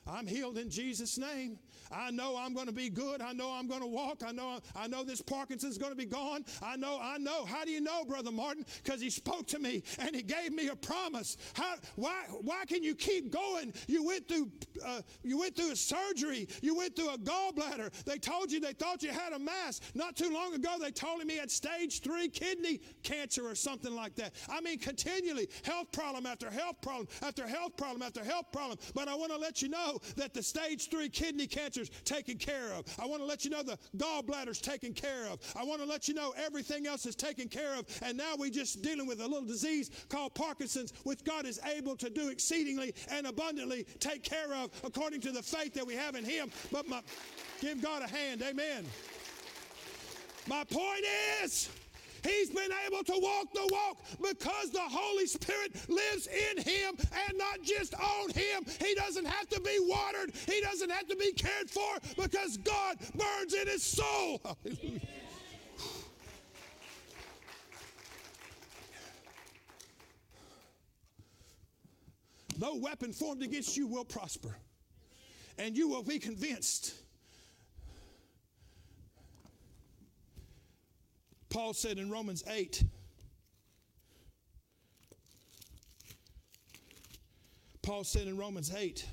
[0.10, 1.60] I'm healed in Jesus' name.
[1.92, 3.22] I know I'm going to be good.
[3.22, 4.24] I know I'm going to walk.
[4.26, 6.46] I know I know this Parkinson's going to be gone.
[6.62, 7.00] I know.
[7.02, 7.46] I know.
[7.46, 8.66] How do you know, brother Martin?
[8.84, 11.38] Because he spoke to me and he gave me a promise.
[11.54, 11.76] How?
[11.96, 12.24] Why?
[12.42, 13.74] Why can you keep going?
[13.88, 14.52] You went through.
[14.86, 16.48] Uh, you went through a surgery.
[16.62, 17.92] You went through a gallbladder.
[18.04, 19.82] They told you they thought you had a mass.
[19.94, 23.96] Not too long ago, they told him he had stage three kidney cancer or something
[23.96, 24.34] like that.
[24.50, 28.78] I mean, continually health problem after health problem after health problem after health problem.
[28.94, 32.74] But I want to let you know that the stage three kidney cancer's taken care
[32.74, 32.86] of.
[33.00, 35.40] I want to let you know the gallbladder's taken care of.
[35.56, 37.86] I want to let you know everything else is taken care of.
[38.02, 41.96] And now we're just dealing with a little disease called Parkinson's, which God is able
[41.98, 46.16] to do exceedingly and abundantly take care of according to the faith that we have
[46.16, 46.52] in Him.
[46.72, 47.02] But my,
[47.62, 48.42] give God a hand.
[48.42, 48.86] Amen.
[50.48, 51.04] My point
[51.44, 51.70] is,
[52.28, 57.38] He's been able to walk the walk because the Holy Spirit lives in him and
[57.38, 58.66] not just on him.
[58.86, 62.98] He doesn't have to be watered, he doesn't have to be cared for because God
[63.16, 64.42] burns in his soul.
[64.44, 65.02] Hallelujah.
[72.60, 74.56] No weapon formed against you will prosper.
[75.60, 76.94] And you will be convinced
[81.50, 82.84] Paul said in Romans 8,
[87.82, 89.06] Paul said in Romans 8,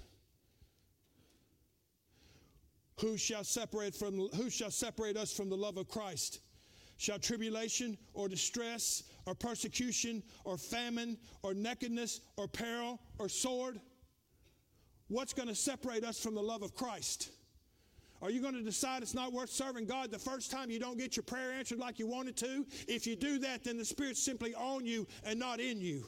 [3.00, 6.40] who shall separate from who shall separate us from the love of Christ?
[6.96, 13.80] Shall tribulation or distress or persecution or famine or nakedness or peril or sword?
[15.08, 17.30] What's going to separate us from the love of Christ?
[18.24, 20.96] Are you going to decide it's not worth serving God the first time you don't
[20.96, 22.64] get your prayer answered like you wanted to?
[22.88, 26.06] If you do that, then the Spirit's simply on you and not in you.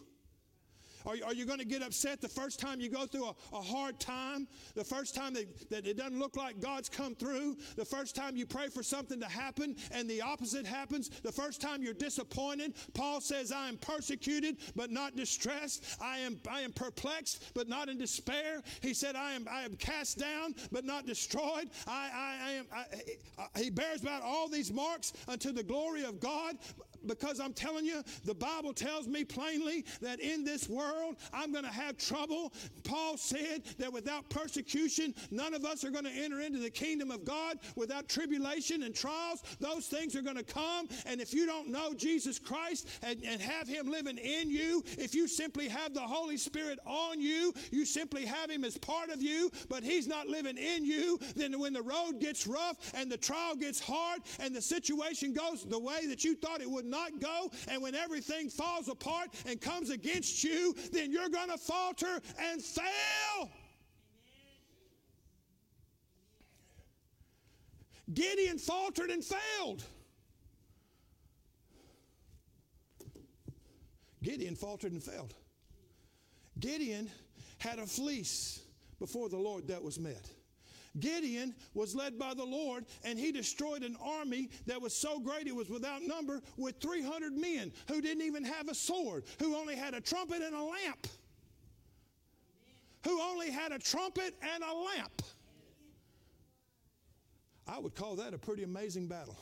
[1.07, 3.61] Are, are you going to get upset the first time you go through a, a
[3.63, 4.49] hard time?
[4.75, 7.57] The first time that, that it doesn't look like God's come through?
[7.77, 11.09] The first time you pray for something to happen and the opposite happens?
[11.09, 12.75] The first time you're disappointed?
[12.95, 15.85] Paul says, I am persecuted but not distressed.
[16.01, 18.63] I am, I am perplexed but not in despair.
[18.81, 21.71] He said, I am, I am cast down but not destroyed.
[21.87, 26.05] I, I, I am, I, he uh, bears about all these marks unto the glory
[26.05, 26.57] of God
[27.07, 31.65] because I'm telling you, the Bible tells me plainly that in this world I'm going
[31.65, 32.53] to have trouble.
[32.85, 37.11] Paul said that without persecution, none of us are going to enter into the kingdom
[37.11, 37.59] of God.
[37.77, 40.89] Without tribulation and trials, those things are going to come.
[41.07, 45.15] And if you don't know Jesus Christ and, and have Him living in you, if
[45.15, 49.23] you simply have the Holy Spirit on you, you simply have Him as part of
[49.23, 53.17] you, but He's not living in you, then when the road gets rough and the
[53.17, 56.96] trial gets hard and the situation goes the way that you thought it would not
[56.97, 61.59] not go, and when everything falls apart and comes against you, then you're going to
[61.59, 63.51] falter and fail.
[68.13, 69.83] Gideon faltered and failed.
[74.23, 75.35] Gideon faltered and failed.
[76.59, 77.11] Gideon
[77.59, 78.61] had a fleece
[78.99, 80.31] before the Lord that was met.
[81.01, 85.47] Gideon was led by the Lord, and he destroyed an army that was so great
[85.47, 89.77] it was without number with 300 men who didn't even have a sword, who only
[89.77, 91.07] had a trumpet and a lamp.
[93.05, 95.23] Who only had a trumpet and a lamp.
[97.69, 99.37] I would call that a pretty amazing battle.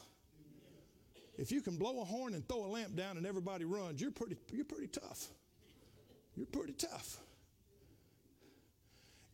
[1.36, 4.10] If you can blow a horn and throw a lamp down and everybody runs, you're
[4.10, 5.28] pretty, you're pretty tough.
[6.36, 7.18] You're pretty tough.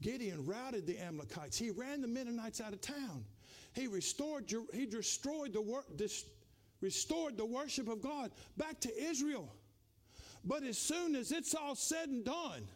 [0.00, 1.58] Gideon routed the Amalekites.
[1.58, 3.24] He ran the Midianites out of town.
[3.72, 6.24] He restored, he destroyed the,
[6.80, 9.52] restored the worship of God back to Israel.
[10.44, 12.66] But as soon as it's all said and done,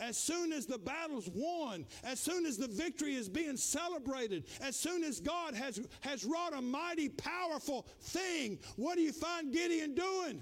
[0.00, 4.74] as soon as the battle's won, as soon as the victory is being celebrated, as
[4.74, 9.94] soon as God has, has wrought a mighty, powerful thing, what do you find Gideon
[9.94, 10.40] doing?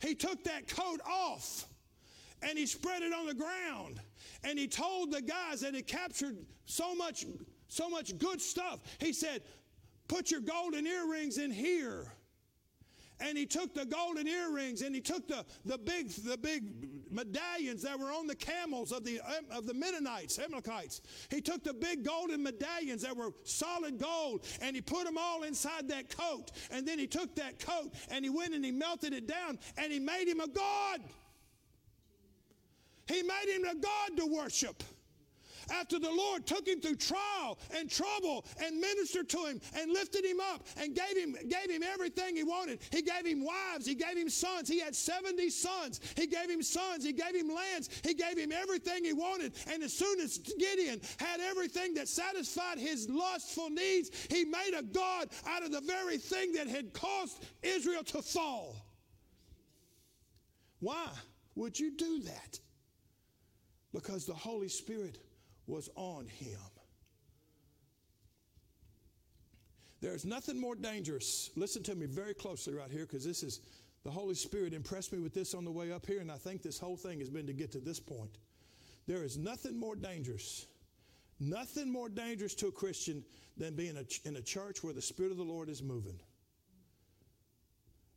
[0.00, 1.66] He took that coat off
[2.42, 4.00] and he spread it on the ground
[4.44, 7.26] and he told the guys that had captured so much,
[7.68, 8.80] so much good stuff.
[8.98, 9.42] He said,
[10.08, 12.12] Put your golden earrings in here.
[13.20, 17.82] And he took the golden earrings and he took the, the big the big medallions
[17.82, 21.02] that were on the camels of the of the Midianites, Amalekites.
[21.30, 25.42] He took the big golden medallions that were solid gold and he put them all
[25.42, 26.50] inside that coat.
[26.70, 29.92] And then he took that coat and he went and he melted it down and
[29.92, 31.00] he made him a god.
[33.10, 34.82] He made him a God to worship.
[35.72, 40.24] after the Lord took him through trial and trouble and ministered to him and lifted
[40.24, 42.80] him up and gave him, gave him everything he wanted.
[42.90, 44.68] He gave him wives, he gave him sons.
[44.68, 46.00] He had 70 sons.
[46.16, 49.54] He gave him sons, he gave him lands, he gave him everything he wanted.
[49.70, 54.82] And as soon as Gideon had everything that satisfied his lustful needs, he made a
[54.82, 58.76] God out of the very thing that had caused Israel to fall.
[60.80, 61.08] Why
[61.54, 62.60] would you do that?
[63.92, 65.18] Because the Holy Spirit
[65.66, 66.58] was on him.
[70.00, 71.50] There's nothing more dangerous.
[71.56, 73.60] Listen to me very closely right here because this is
[74.02, 76.62] the Holy Spirit impressed me with this on the way up here, and I think
[76.62, 78.38] this whole thing has been to get to this point.
[79.06, 80.66] There is nothing more dangerous,
[81.38, 83.22] nothing more dangerous to a Christian
[83.58, 86.18] than being in a church where the Spirit of the Lord is moving.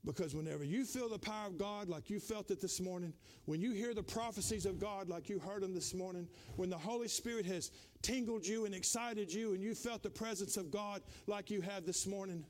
[0.06, 3.14] Because whenever you feel the power of God like you felt it this morning,
[3.46, 6.78] when you hear the prophecies of God like you heard them this morning, when the
[6.78, 11.02] Holy Spirit has tingled you and excited you and you felt the presence of God
[11.26, 12.44] like you have this morning,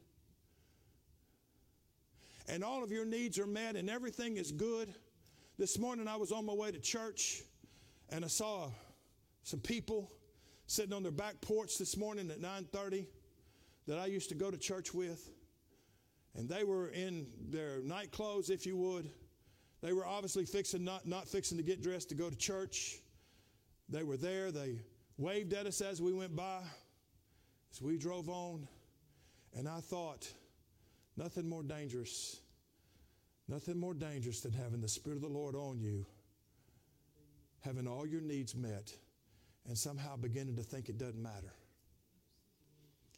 [2.49, 4.93] and all of your needs are met and everything is good.
[5.59, 7.43] This morning I was on my way to church
[8.09, 8.69] and I saw
[9.43, 10.11] some people
[10.65, 13.05] sitting on their back porch this morning at 9:30
[13.85, 15.29] that I used to go to church with.
[16.35, 19.09] And they were in their night clothes, if you would.
[19.81, 22.99] They were obviously fixing, not, not fixing to get dressed to go to church.
[23.89, 24.51] They were there.
[24.51, 24.79] They
[25.17, 26.59] waved at us as we went by,
[27.71, 28.67] as we drove on.
[29.55, 30.31] And I thought,
[31.17, 32.39] nothing more dangerous,
[33.47, 36.05] nothing more dangerous than having the Spirit of the Lord on you,
[37.59, 38.91] having all your needs met,
[39.67, 41.53] and somehow beginning to think it doesn't matter.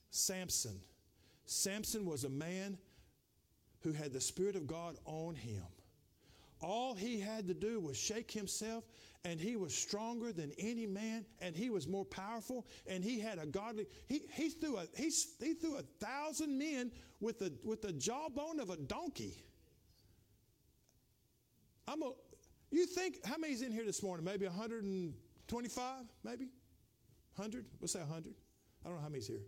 [0.10, 0.80] Samson.
[1.46, 2.78] Samson was a man
[3.86, 5.62] who had the Spirit of God on him.
[6.60, 8.84] All he had to do was shake himself,
[9.24, 13.38] and he was stronger than any man, and he was more powerful, and he had
[13.38, 13.86] a godly.
[14.08, 18.60] He, he, threw, a, he, he threw a thousand men with the, with the jawbone
[18.60, 19.46] of a donkey.
[21.88, 22.12] I'm a,
[22.72, 24.26] you think, how many's in here this morning?
[24.26, 26.46] Maybe 125, maybe?
[27.36, 27.66] 100?
[27.82, 28.34] Let's say 100.
[28.84, 29.42] I don't know how many's here.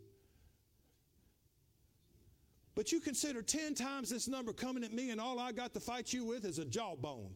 [2.78, 5.80] But you consider 10 times this number coming at me, and all I got to
[5.80, 7.32] fight you with is a jawbone.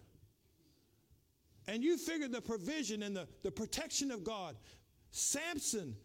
[1.67, 4.55] And you figure the provision and the, the protection of God.
[5.09, 5.95] Samson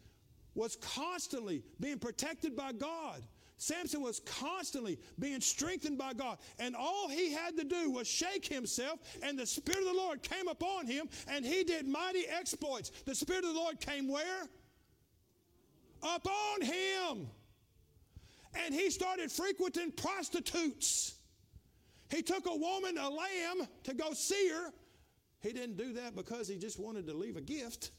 [0.55, 3.23] was constantly being protected by God.
[3.59, 6.39] Samson was constantly being strengthened by God.
[6.59, 10.23] And all he had to do was shake himself, and the Spirit of the Lord
[10.23, 12.91] came upon him, and he did mighty exploits.
[13.05, 14.49] The Spirit of the Lord came where?
[16.03, 17.29] Upon him
[18.65, 21.15] and he started frequenting prostitutes.
[22.11, 24.73] He took a woman, a lamb, to go see her.
[25.41, 27.91] He didn't do that because he just wanted to leave a gift.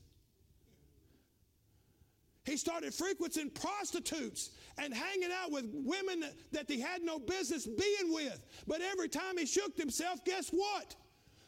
[2.45, 8.13] He started frequenting prostitutes and hanging out with women that he had no business being
[8.13, 8.39] with.
[8.65, 10.95] But every time he shook himself, guess what?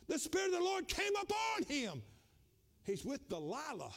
[0.10, 2.02] The Spirit of the Lord came upon him.
[2.84, 3.94] He's with Delilah.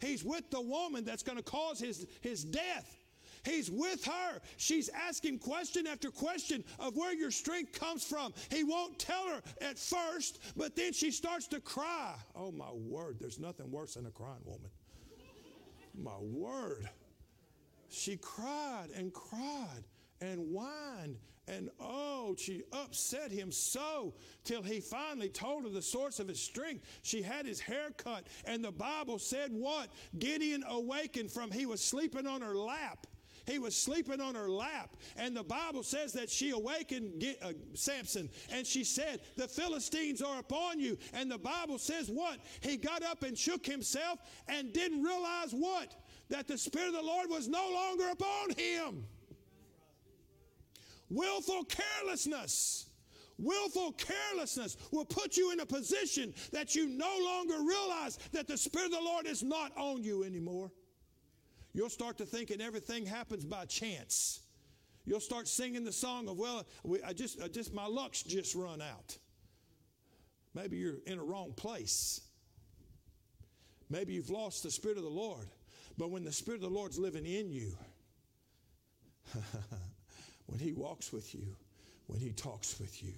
[0.00, 2.96] He's with the woman that's going to cause his, his death.
[3.44, 4.40] He's with her.
[4.56, 8.32] She's asking question after question of where your strength comes from.
[8.50, 12.14] He won't tell her at first, but then she starts to cry.
[12.34, 14.70] Oh, my word, there's nothing worse than a crying woman.
[15.94, 16.88] My word.
[17.88, 19.84] She cried and cried
[20.20, 21.16] and whined
[21.50, 26.40] and oh, she upset him so till he finally told her the source of his
[26.40, 26.84] strength.
[27.02, 29.88] She had his hair cut, and the Bible said what?
[30.18, 33.06] Gideon awakened from he was sleeping on her lap.
[33.50, 34.96] He was sleeping on her lap.
[35.16, 40.38] And the Bible says that she awakened uh, Samson and she said, The Philistines are
[40.38, 40.96] upon you.
[41.12, 42.38] And the Bible says what?
[42.60, 45.96] He got up and shook himself and didn't realize what?
[46.28, 49.04] That the Spirit of the Lord was no longer upon him.
[51.08, 52.86] Willful carelessness.
[53.36, 58.56] Willful carelessness will put you in a position that you no longer realize that the
[58.56, 60.70] Spirit of the Lord is not on you anymore.
[61.72, 64.40] You'll start to thinking everything happens by chance.
[65.04, 66.66] You'll start singing the song of, well,
[67.06, 69.16] I just, I just my luck's just run out.
[70.54, 72.20] Maybe you're in a wrong place.
[73.88, 75.48] Maybe you've lost the Spirit of the Lord.
[75.96, 77.76] But when the Spirit of the Lord's living in you,
[80.46, 81.56] when He walks with you,
[82.06, 83.12] when He talks with you,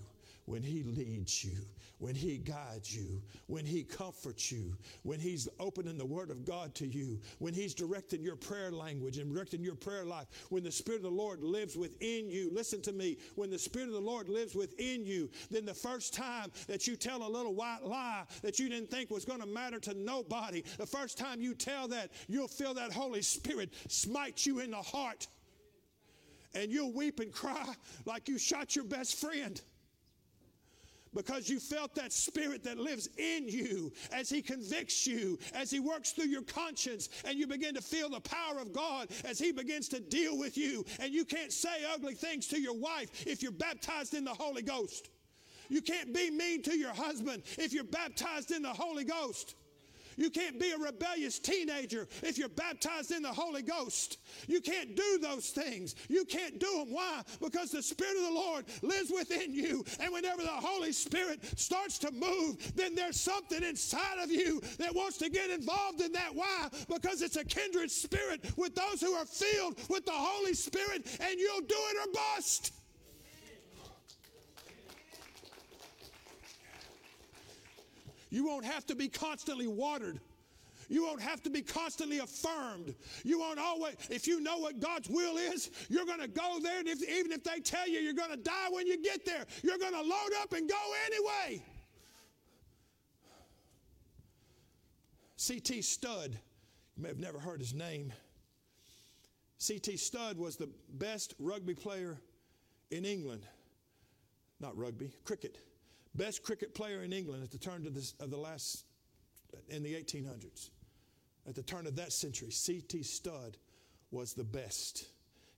[0.47, 1.59] when He leads you,
[1.99, 6.75] when He guides you, when He comforts you, when He's opening the Word of God
[6.77, 10.73] to you, when He's directing your prayer language and directing your prayer life, when the
[10.73, 12.51] Spirit of the Lord lives within you.
[12.53, 13.19] Listen to me.
[13.37, 16.97] When the Spirit of the Lord lives within you, then the first time that you
[16.97, 20.63] tell a little white lie that you didn't think was going to matter to nobody,
[20.79, 24.77] the first time you tell that, you'll feel that Holy Spirit smite you in the
[24.77, 25.29] heart.
[26.55, 27.75] And you'll weep and cry
[28.05, 29.61] like you shot your best friend
[31.15, 35.81] because you felt that spirit that lives in you as he convicts you, as he
[35.81, 39.53] works through your conscience, and you begin to feel the power of God as he
[39.53, 40.85] begins to deal with you.
[41.01, 44.63] And you can't say ugly things to your wife if you're baptized in the Holy
[44.63, 45.11] Ghost.
[45.69, 49.55] You can't be mean to your husband if you're baptized in the Holy Ghost.
[50.17, 54.19] You can't be a rebellious teenager if you're baptized in the Holy Ghost.
[54.47, 55.95] You can't do those things.
[56.09, 56.93] You can't do them.
[56.93, 57.23] Why?
[57.41, 59.85] Because the Spirit of the Lord lives within you.
[60.01, 64.95] And whenever the Holy Spirit starts to move, then there's something inside of you that
[64.95, 66.35] wants to get involved in that.
[66.35, 66.69] Why?
[66.89, 71.39] Because it's a kindred spirit with those who are filled with the Holy Spirit, and
[71.39, 72.73] you'll do it or bust.
[78.33, 80.19] You won't have to be constantly watered.
[80.89, 82.95] You won't have to be constantly affirmed.
[83.25, 86.79] You won't always, if you know what God's will is, you're going to go there.
[86.79, 89.45] And if, even if they tell you you're going to die when you get there,
[89.63, 91.63] you're going to load up and go anyway.
[95.37, 95.83] C.T.
[95.83, 96.33] Studd,
[96.97, 98.15] you may have never heard his name.
[99.59, 99.99] C.T.
[99.99, 102.17] Studd was the best rugby player
[102.91, 103.43] in England.
[104.59, 105.59] Not rugby, cricket
[106.15, 108.85] best cricket player in England at the turn of, this, of the last,
[109.69, 110.71] in the 1800s.
[111.47, 113.03] At the turn of that century, C.T.
[113.03, 113.57] Studd
[114.11, 115.07] was the best.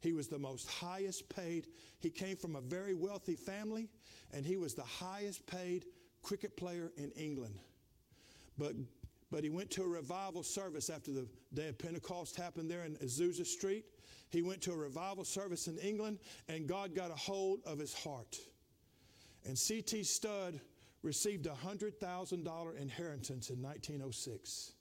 [0.00, 1.66] He was the most highest paid.
[1.98, 3.88] He came from a very wealthy family,
[4.32, 5.86] and he was the highest paid
[6.22, 7.58] cricket player in England.
[8.56, 8.74] But,
[9.30, 12.96] but he went to a revival service after the day of Pentecost happened there in
[12.96, 13.84] Azusa Street.
[14.30, 17.94] He went to a revival service in England, and God got a hold of his
[17.94, 18.38] heart.
[19.44, 20.02] And C.T.
[20.04, 20.60] Studd
[21.02, 24.72] received a $100,000 inheritance in 1906.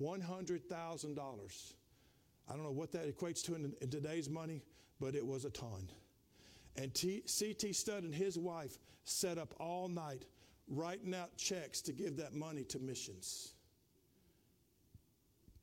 [0.00, 1.72] $100,000.
[2.48, 4.62] I don't know what that equates to in, in, today's money,
[5.00, 5.88] but it was a ton.
[6.76, 7.72] And C.T.
[7.72, 10.26] Studd and his wife set up all night
[10.68, 13.54] writing out checks to give that money to missions.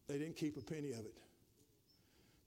[0.07, 1.18] They didn't keep a penny of it.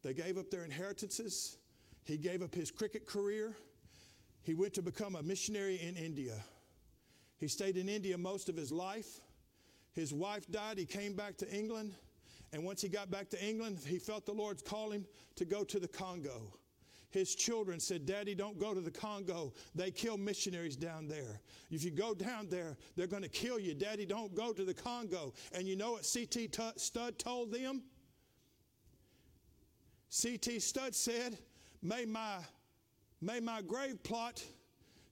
[0.03, 1.59] They gave up their inheritances.
[2.05, 3.57] He gave up his cricket career.
[4.43, 6.35] He went to become a missionary in India.
[7.39, 9.21] He stayed in India most of his life.
[9.93, 10.79] His wife died.
[10.79, 11.95] He came back to England.
[12.53, 15.65] And once he got back to England, he felt the Lord's call him to go
[15.65, 16.55] to the Congo.
[17.11, 19.53] His children said, Daddy, don't go to the Congo.
[19.75, 21.41] They kill missionaries down there.
[21.71, 23.75] If you go down there, they're going to kill you.
[23.75, 25.35] Daddy, don't go to the Congo.
[25.55, 26.51] And you know what C.T.
[26.77, 27.83] Studd told them?
[30.09, 30.59] C.T.
[30.59, 31.39] Studd said,
[31.83, 32.39] May my
[33.23, 34.43] May my grave plot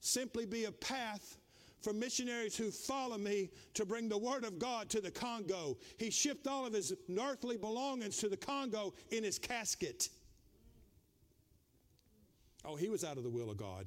[0.01, 1.39] simply be a path
[1.81, 5.79] for missionaries who follow me to bring the word of God to the Congo.
[5.97, 10.09] He shipped all of his earthly belongings to the Congo in his casket.
[12.65, 13.87] Oh, he was out of the will of God.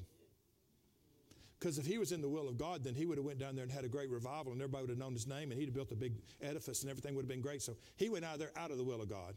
[1.60, 3.56] Because if he was in the will of God, then he would have went down
[3.56, 5.68] there and had a great revival, and everybody would have known his name, and he'd
[5.68, 7.62] have built a big edifice, and everything would have been great.
[7.62, 9.36] So he went out there out of the will of God.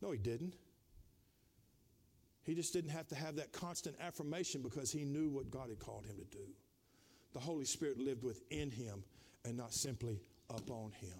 [0.00, 0.54] No, he didn't.
[2.44, 5.78] He just didn't have to have that constant affirmation because he knew what God had
[5.78, 6.44] called him to do.
[7.32, 9.04] The Holy Spirit lived within him
[9.44, 10.20] and not simply
[10.50, 11.18] upon him.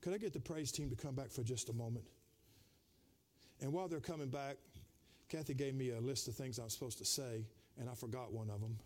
[0.00, 2.04] Could I get the praise team to come back for just a moment?
[3.60, 4.56] And while they're coming back,
[5.28, 7.44] Kathy gave me a list of things I'm supposed to say,
[7.78, 8.76] and I forgot one of them.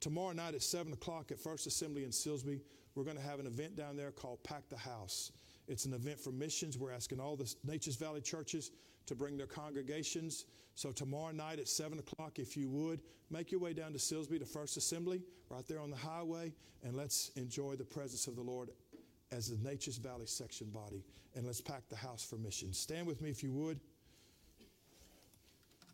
[0.00, 2.60] Tomorrow night at 7 o'clock at First Assembly in Silsbee,
[2.94, 5.32] we're going to have an event down there called Pack the House.
[5.68, 6.78] It's an event for missions.
[6.78, 8.70] We're asking all the Neches Valley churches
[9.10, 10.44] to bring their congregations.
[10.76, 14.38] So tomorrow night at 7 o'clock, if you would, make your way down to Silsbee
[14.38, 16.52] to First Assembly, right there on the highway,
[16.84, 18.70] and let's enjoy the presence of the Lord
[19.32, 21.02] as the Neches Valley section body.
[21.34, 22.72] And let's pack the house for mission.
[22.72, 23.80] Stand with me if you would.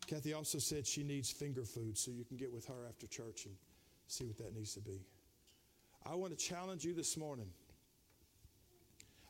[0.05, 3.45] Kathy also said she needs finger food, so you can get with her after church
[3.45, 3.55] and
[4.07, 5.01] see what that needs to be.
[6.05, 7.49] I want to challenge you this morning.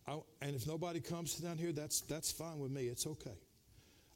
[0.07, 2.87] I, and if nobody comes down here, that's, that's fine with me.
[2.87, 3.37] It's okay.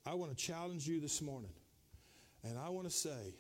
[0.06, 1.52] I want to challenge you this morning.
[2.43, 3.36] And I want to say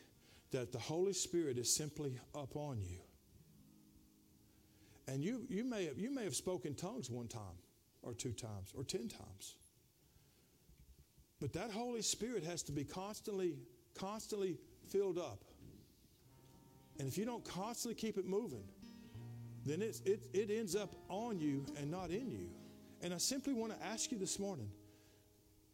[0.51, 2.99] that the Holy Spirit is simply upon you.
[5.07, 7.57] And you, you, may have, you may have spoken tongues one time,
[8.03, 9.55] or two times, or ten times.
[11.39, 13.55] But that Holy Spirit has to be constantly,
[13.95, 14.57] constantly
[14.89, 15.43] filled up.
[16.99, 18.63] And if you don't constantly keep it moving,
[19.65, 22.49] then it, it ends up on you and not in you.
[23.01, 24.69] And I simply want to ask you this morning,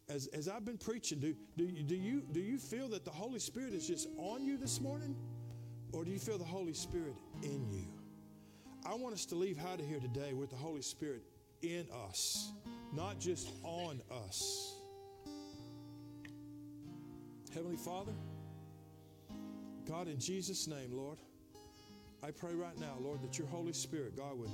[0.08, 3.10] as, as I've been preaching, do, do, you, do, you, do you feel that the
[3.10, 5.14] Holy Spirit is just on you this morning?
[5.92, 7.86] Or do you feel the Holy Spirit in you?
[8.86, 11.22] I want us to leave out of here today with the Holy Spirit
[11.62, 12.52] in us,
[12.94, 14.76] not just on us.
[17.52, 18.12] Heavenly Father,
[19.86, 21.18] God, in Jesus' name, Lord,
[22.22, 24.50] I pray right now, Lord, that your Holy Spirit, God, would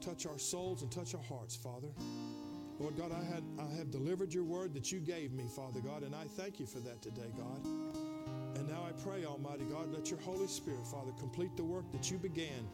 [0.00, 1.88] touch our souls and touch our hearts, Father.
[2.78, 6.02] Lord God, I, had, I have delivered your word that you gave me, Father God,
[6.02, 7.64] and I thank you for that today, God.
[8.56, 12.10] And now I pray, Almighty God, let your Holy Spirit, Father, complete the work that
[12.10, 12.68] you began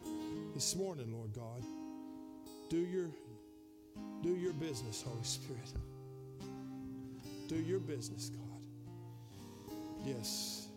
[0.55, 1.63] this morning, Lord God.
[2.69, 3.11] Do your,
[4.23, 5.73] do your business, Holy Spirit.
[7.49, 9.75] Do your business, God.
[10.05, 10.69] Yes.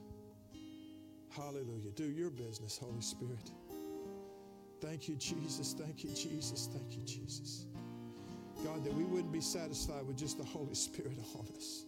[1.30, 1.92] Hallelujah.
[1.96, 3.52] Do your business, Holy Spirit.
[4.82, 5.74] Thank you, Jesus.
[5.78, 6.70] Thank you, Jesus.
[6.72, 7.66] Thank you, Jesus.
[8.66, 11.86] God, that we wouldn't be satisfied with just the Holy Spirit on us.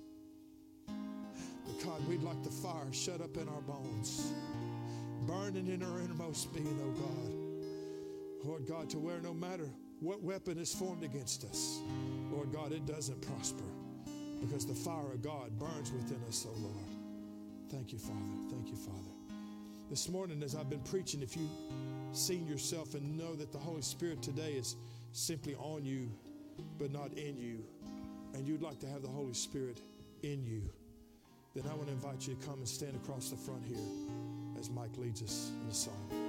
[0.85, 4.31] But God, we'd like the fire shut up in our bones,
[5.25, 8.47] burning in our innermost being, oh God.
[8.47, 9.67] Lord God, to where no matter
[10.01, 11.79] what weapon is formed against us,
[12.31, 13.63] Lord God, it doesn't prosper
[14.39, 16.85] because the fire of God burns within us, oh Lord.
[17.71, 18.19] Thank you, Father.
[18.51, 18.99] Thank you, Father.
[19.89, 21.49] This morning, as I've been preaching, if you've
[22.11, 24.75] seen yourself and know that the Holy Spirit today is
[25.11, 26.11] simply on you,
[26.77, 27.63] but not in you,
[28.33, 29.81] and you'd like to have the Holy Spirit
[30.23, 30.61] in you,
[31.55, 33.77] then I want to invite you to come and stand across the front here
[34.59, 36.27] as Mike leads us in the song.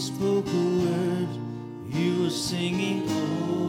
[0.00, 1.28] spoke a word,
[1.90, 3.67] you were singing over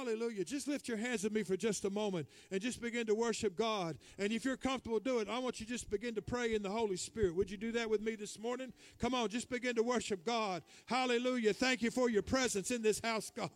[0.00, 0.46] Hallelujah.
[0.46, 3.54] Just lift your hands at me for just a moment and just begin to worship
[3.54, 3.98] God.
[4.18, 5.28] And if you're comfortable, do it.
[5.28, 7.36] I want you to just begin to pray in the Holy Spirit.
[7.36, 8.72] Would you do that with me this morning?
[8.98, 10.62] Come on, just begin to worship God.
[10.86, 11.52] Hallelujah.
[11.52, 13.50] Thank you for your presence in this house, God.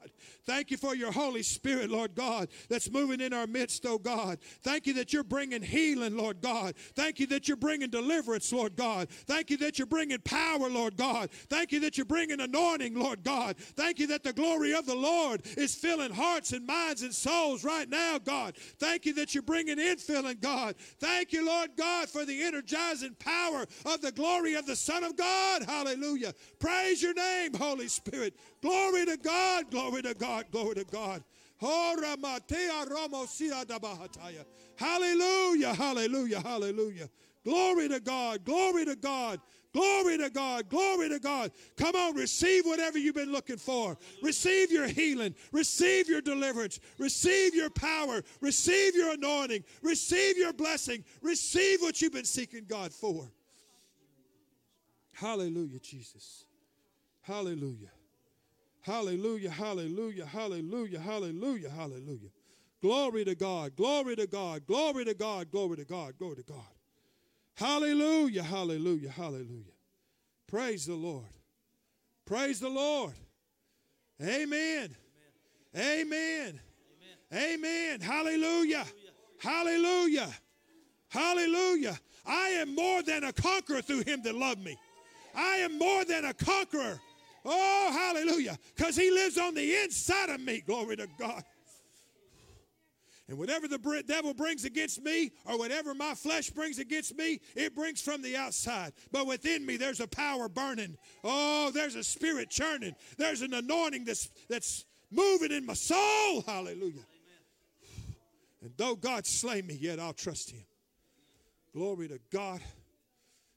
[0.45, 4.39] Thank you for your Holy Spirit, Lord God, that's moving in our midst, oh God.
[4.63, 6.75] Thank you that you're bringing healing, Lord God.
[6.95, 9.09] Thank you that you're bringing deliverance, Lord God.
[9.09, 11.31] Thank you that you're bringing power, Lord God.
[11.49, 13.57] Thank you that you're bringing anointing, Lord God.
[13.57, 17.65] Thank you that the glory of the Lord is filling hearts and minds and souls
[17.65, 18.57] right now, God.
[18.79, 20.75] Thank you that you're bringing infilling, God.
[20.99, 25.17] Thank you, Lord God, for the energizing power of the glory of the Son of
[25.17, 25.63] God.
[25.63, 26.35] Hallelujah.
[26.59, 28.35] Praise your name, Holy Spirit.
[28.63, 31.23] Glory to God, glory to God, glory to God.
[34.77, 37.09] Hallelujah, hallelujah, hallelujah.
[37.45, 39.41] Glory to God, glory to God.
[39.75, 40.69] Glory to God.
[40.69, 41.51] Glory to God.
[41.77, 43.99] Come on, receive whatever you've been looking for.
[44.23, 45.35] Receive your healing.
[45.51, 46.79] Receive your deliverance.
[46.97, 48.23] Receive your power.
[48.41, 49.65] Receive your anointing.
[49.83, 51.05] Receive your blessing.
[51.21, 53.29] Receive what you've been seeking God for.
[55.13, 56.45] Hallelujah, Jesus.
[57.23, 57.91] Hallelujah.
[58.83, 62.29] Hallelujah, hallelujah, hallelujah, hallelujah, hallelujah.
[62.83, 66.74] Glory to God, glory to God, glory to God, glory to God, glory to God.
[67.57, 69.73] Hallelujah, hallelujah, hallelujah.
[70.49, 71.27] Praise the Lord.
[72.25, 73.15] Praise the Lord.
[74.21, 74.95] Amen.
[75.77, 76.61] Amen.
[77.33, 78.01] Amen.
[78.01, 78.85] Hallelujah.
[79.39, 80.29] Hallelujah.
[81.09, 81.99] Hallelujah.
[82.27, 84.77] I am more than a conqueror through him that loved me.
[85.35, 87.01] I am more than a conqueror.
[87.45, 88.57] Oh, hallelujah.
[88.75, 90.63] Because he lives on the inside of me.
[90.67, 91.43] Glory to God.
[93.29, 97.75] And whatever the devil brings against me, or whatever my flesh brings against me, it
[97.75, 98.93] brings from the outside.
[99.13, 100.99] But within me, there's a power burning.
[101.23, 102.95] Oh, there's a spirit churning.
[103.17, 106.43] There's an anointing that's, that's moving in my soul.
[106.43, 107.01] Hallelujah.
[108.61, 110.65] And though God slay me, yet I'll trust him.
[111.73, 112.61] Glory to God.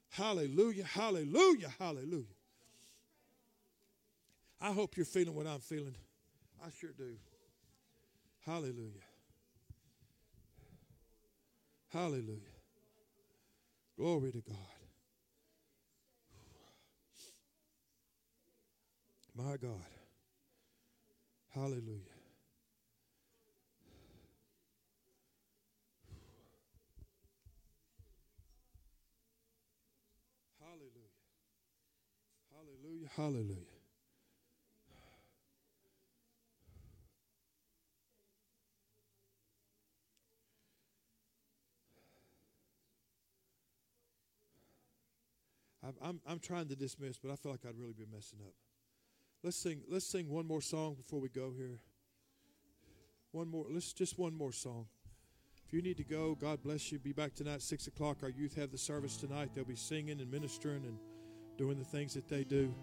[0.09, 0.85] Hallelujah.
[0.85, 1.73] Hallelujah.
[1.77, 2.25] Hallelujah.
[4.61, 5.95] I hope you're feeling what I'm feeling.
[6.65, 7.15] I sure do.
[8.45, 9.06] Hallelujah.
[11.89, 12.57] Hallelujah.
[13.97, 14.57] Glory to God.
[19.35, 19.71] My God.
[21.53, 22.17] Hallelujah.
[30.59, 31.13] Hallelujah.
[32.51, 33.09] Hallelujah.
[33.15, 33.76] Hallelujah.
[46.01, 48.53] I'm, I'm trying to dismiss, but I feel like I'd really be messing up.
[49.43, 51.79] Let's sing, let's sing one more song before we go here.
[53.31, 54.87] One more, let's just one more song.
[55.67, 56.99] If you need to go, God bless you.
[56.99, 58.17] Be back tonight, 6 o'clock.
[58.23, 59.49] Our youth have the service tonight.
[59.53, 60.97] They'll be singing and ministering and
[61.57, 62.73] doing the things that they do.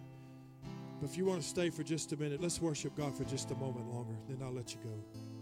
[1.00, 3.50] But if you want to stay for just a minute, let's worship God for just
[3.50, 4.14] a moment longer.
[4.28, 5.33] Then I'll let you go.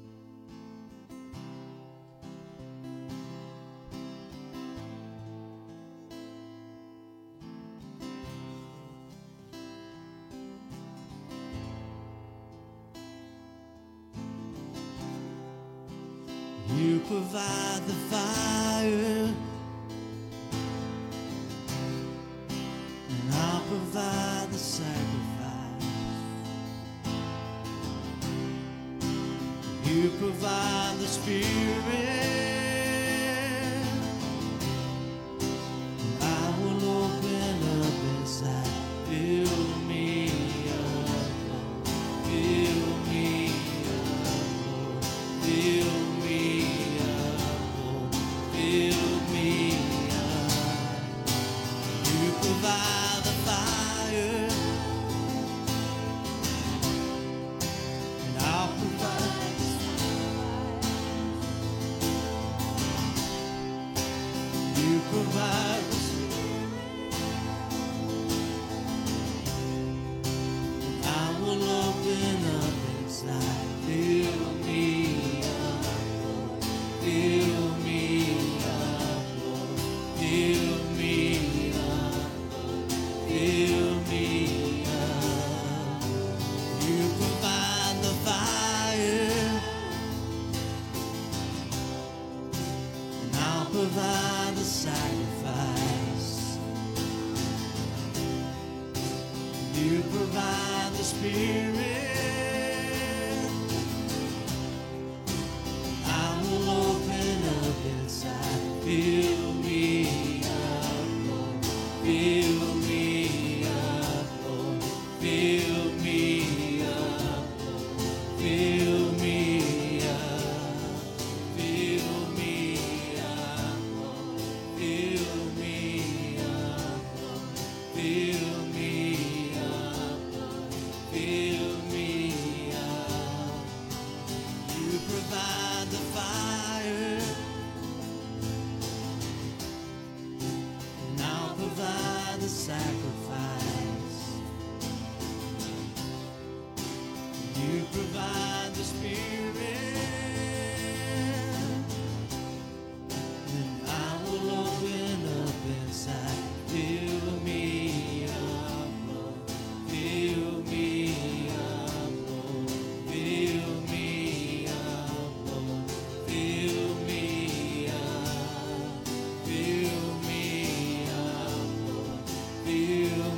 [172.72, 173.31] feel.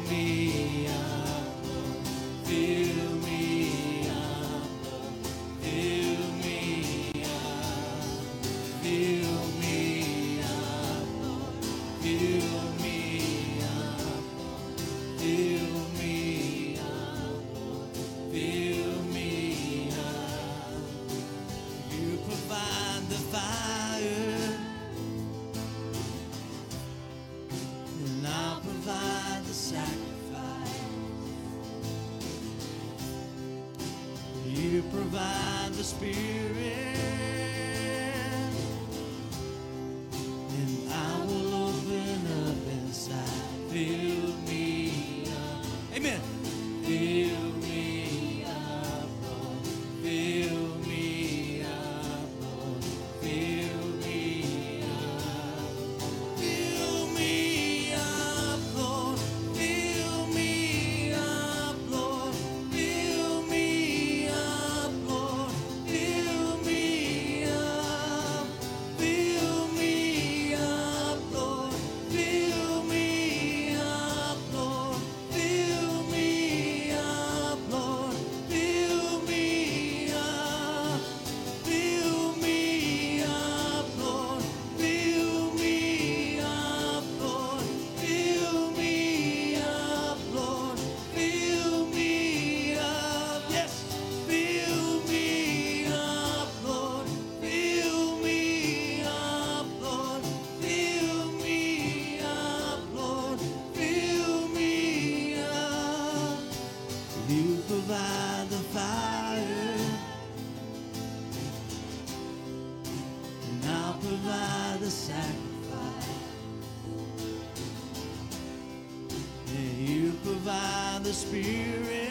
[121.05, 122.04] The spirit.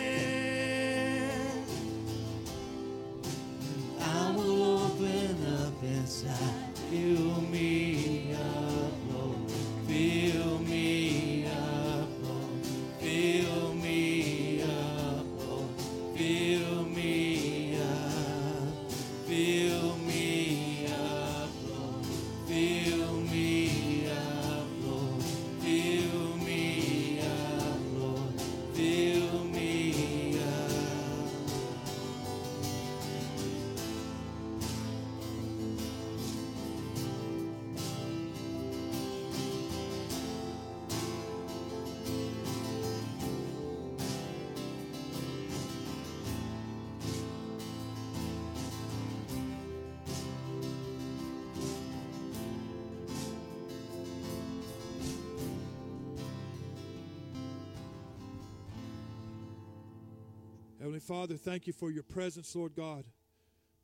[61.04, 63.04] Father, thank you for your presence, Lord God.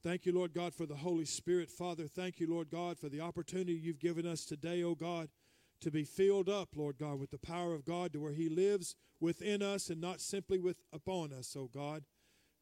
[0.02, 1.70] Thank you, Lord God, for the Holy Spirit.
[1.70, 5.28] Father, thank you, Lord God, for the opportunity you've given us today, oh God,
[5.82, 8.96] to be filled up, Lord God, with the power of God to where He lives
[9.20, 12.04] within us and not simply with upon us, oh God.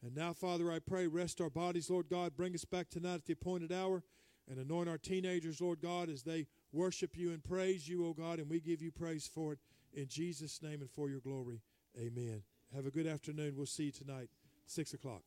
[0.03, 2.35] And now, Father, I pray, rest our bodies, Lord God.
[2.35, 4.03] Bring us back tonight at the appointed hour
[4.49, 8.39] and anoint our teenagers, Lord God, as they worship you and praise you, oh God,
[8.39, 9.59] and we give you praise for it
[9.93, 11.61] in Jesus' name and for your glory.
[11.99, 12.41] Amen.
[12.75, 13.53] Have a good afternoon.
[13.55, 14.29] We'll see you tonight,
[14.67, 15.26] 6 o'clock.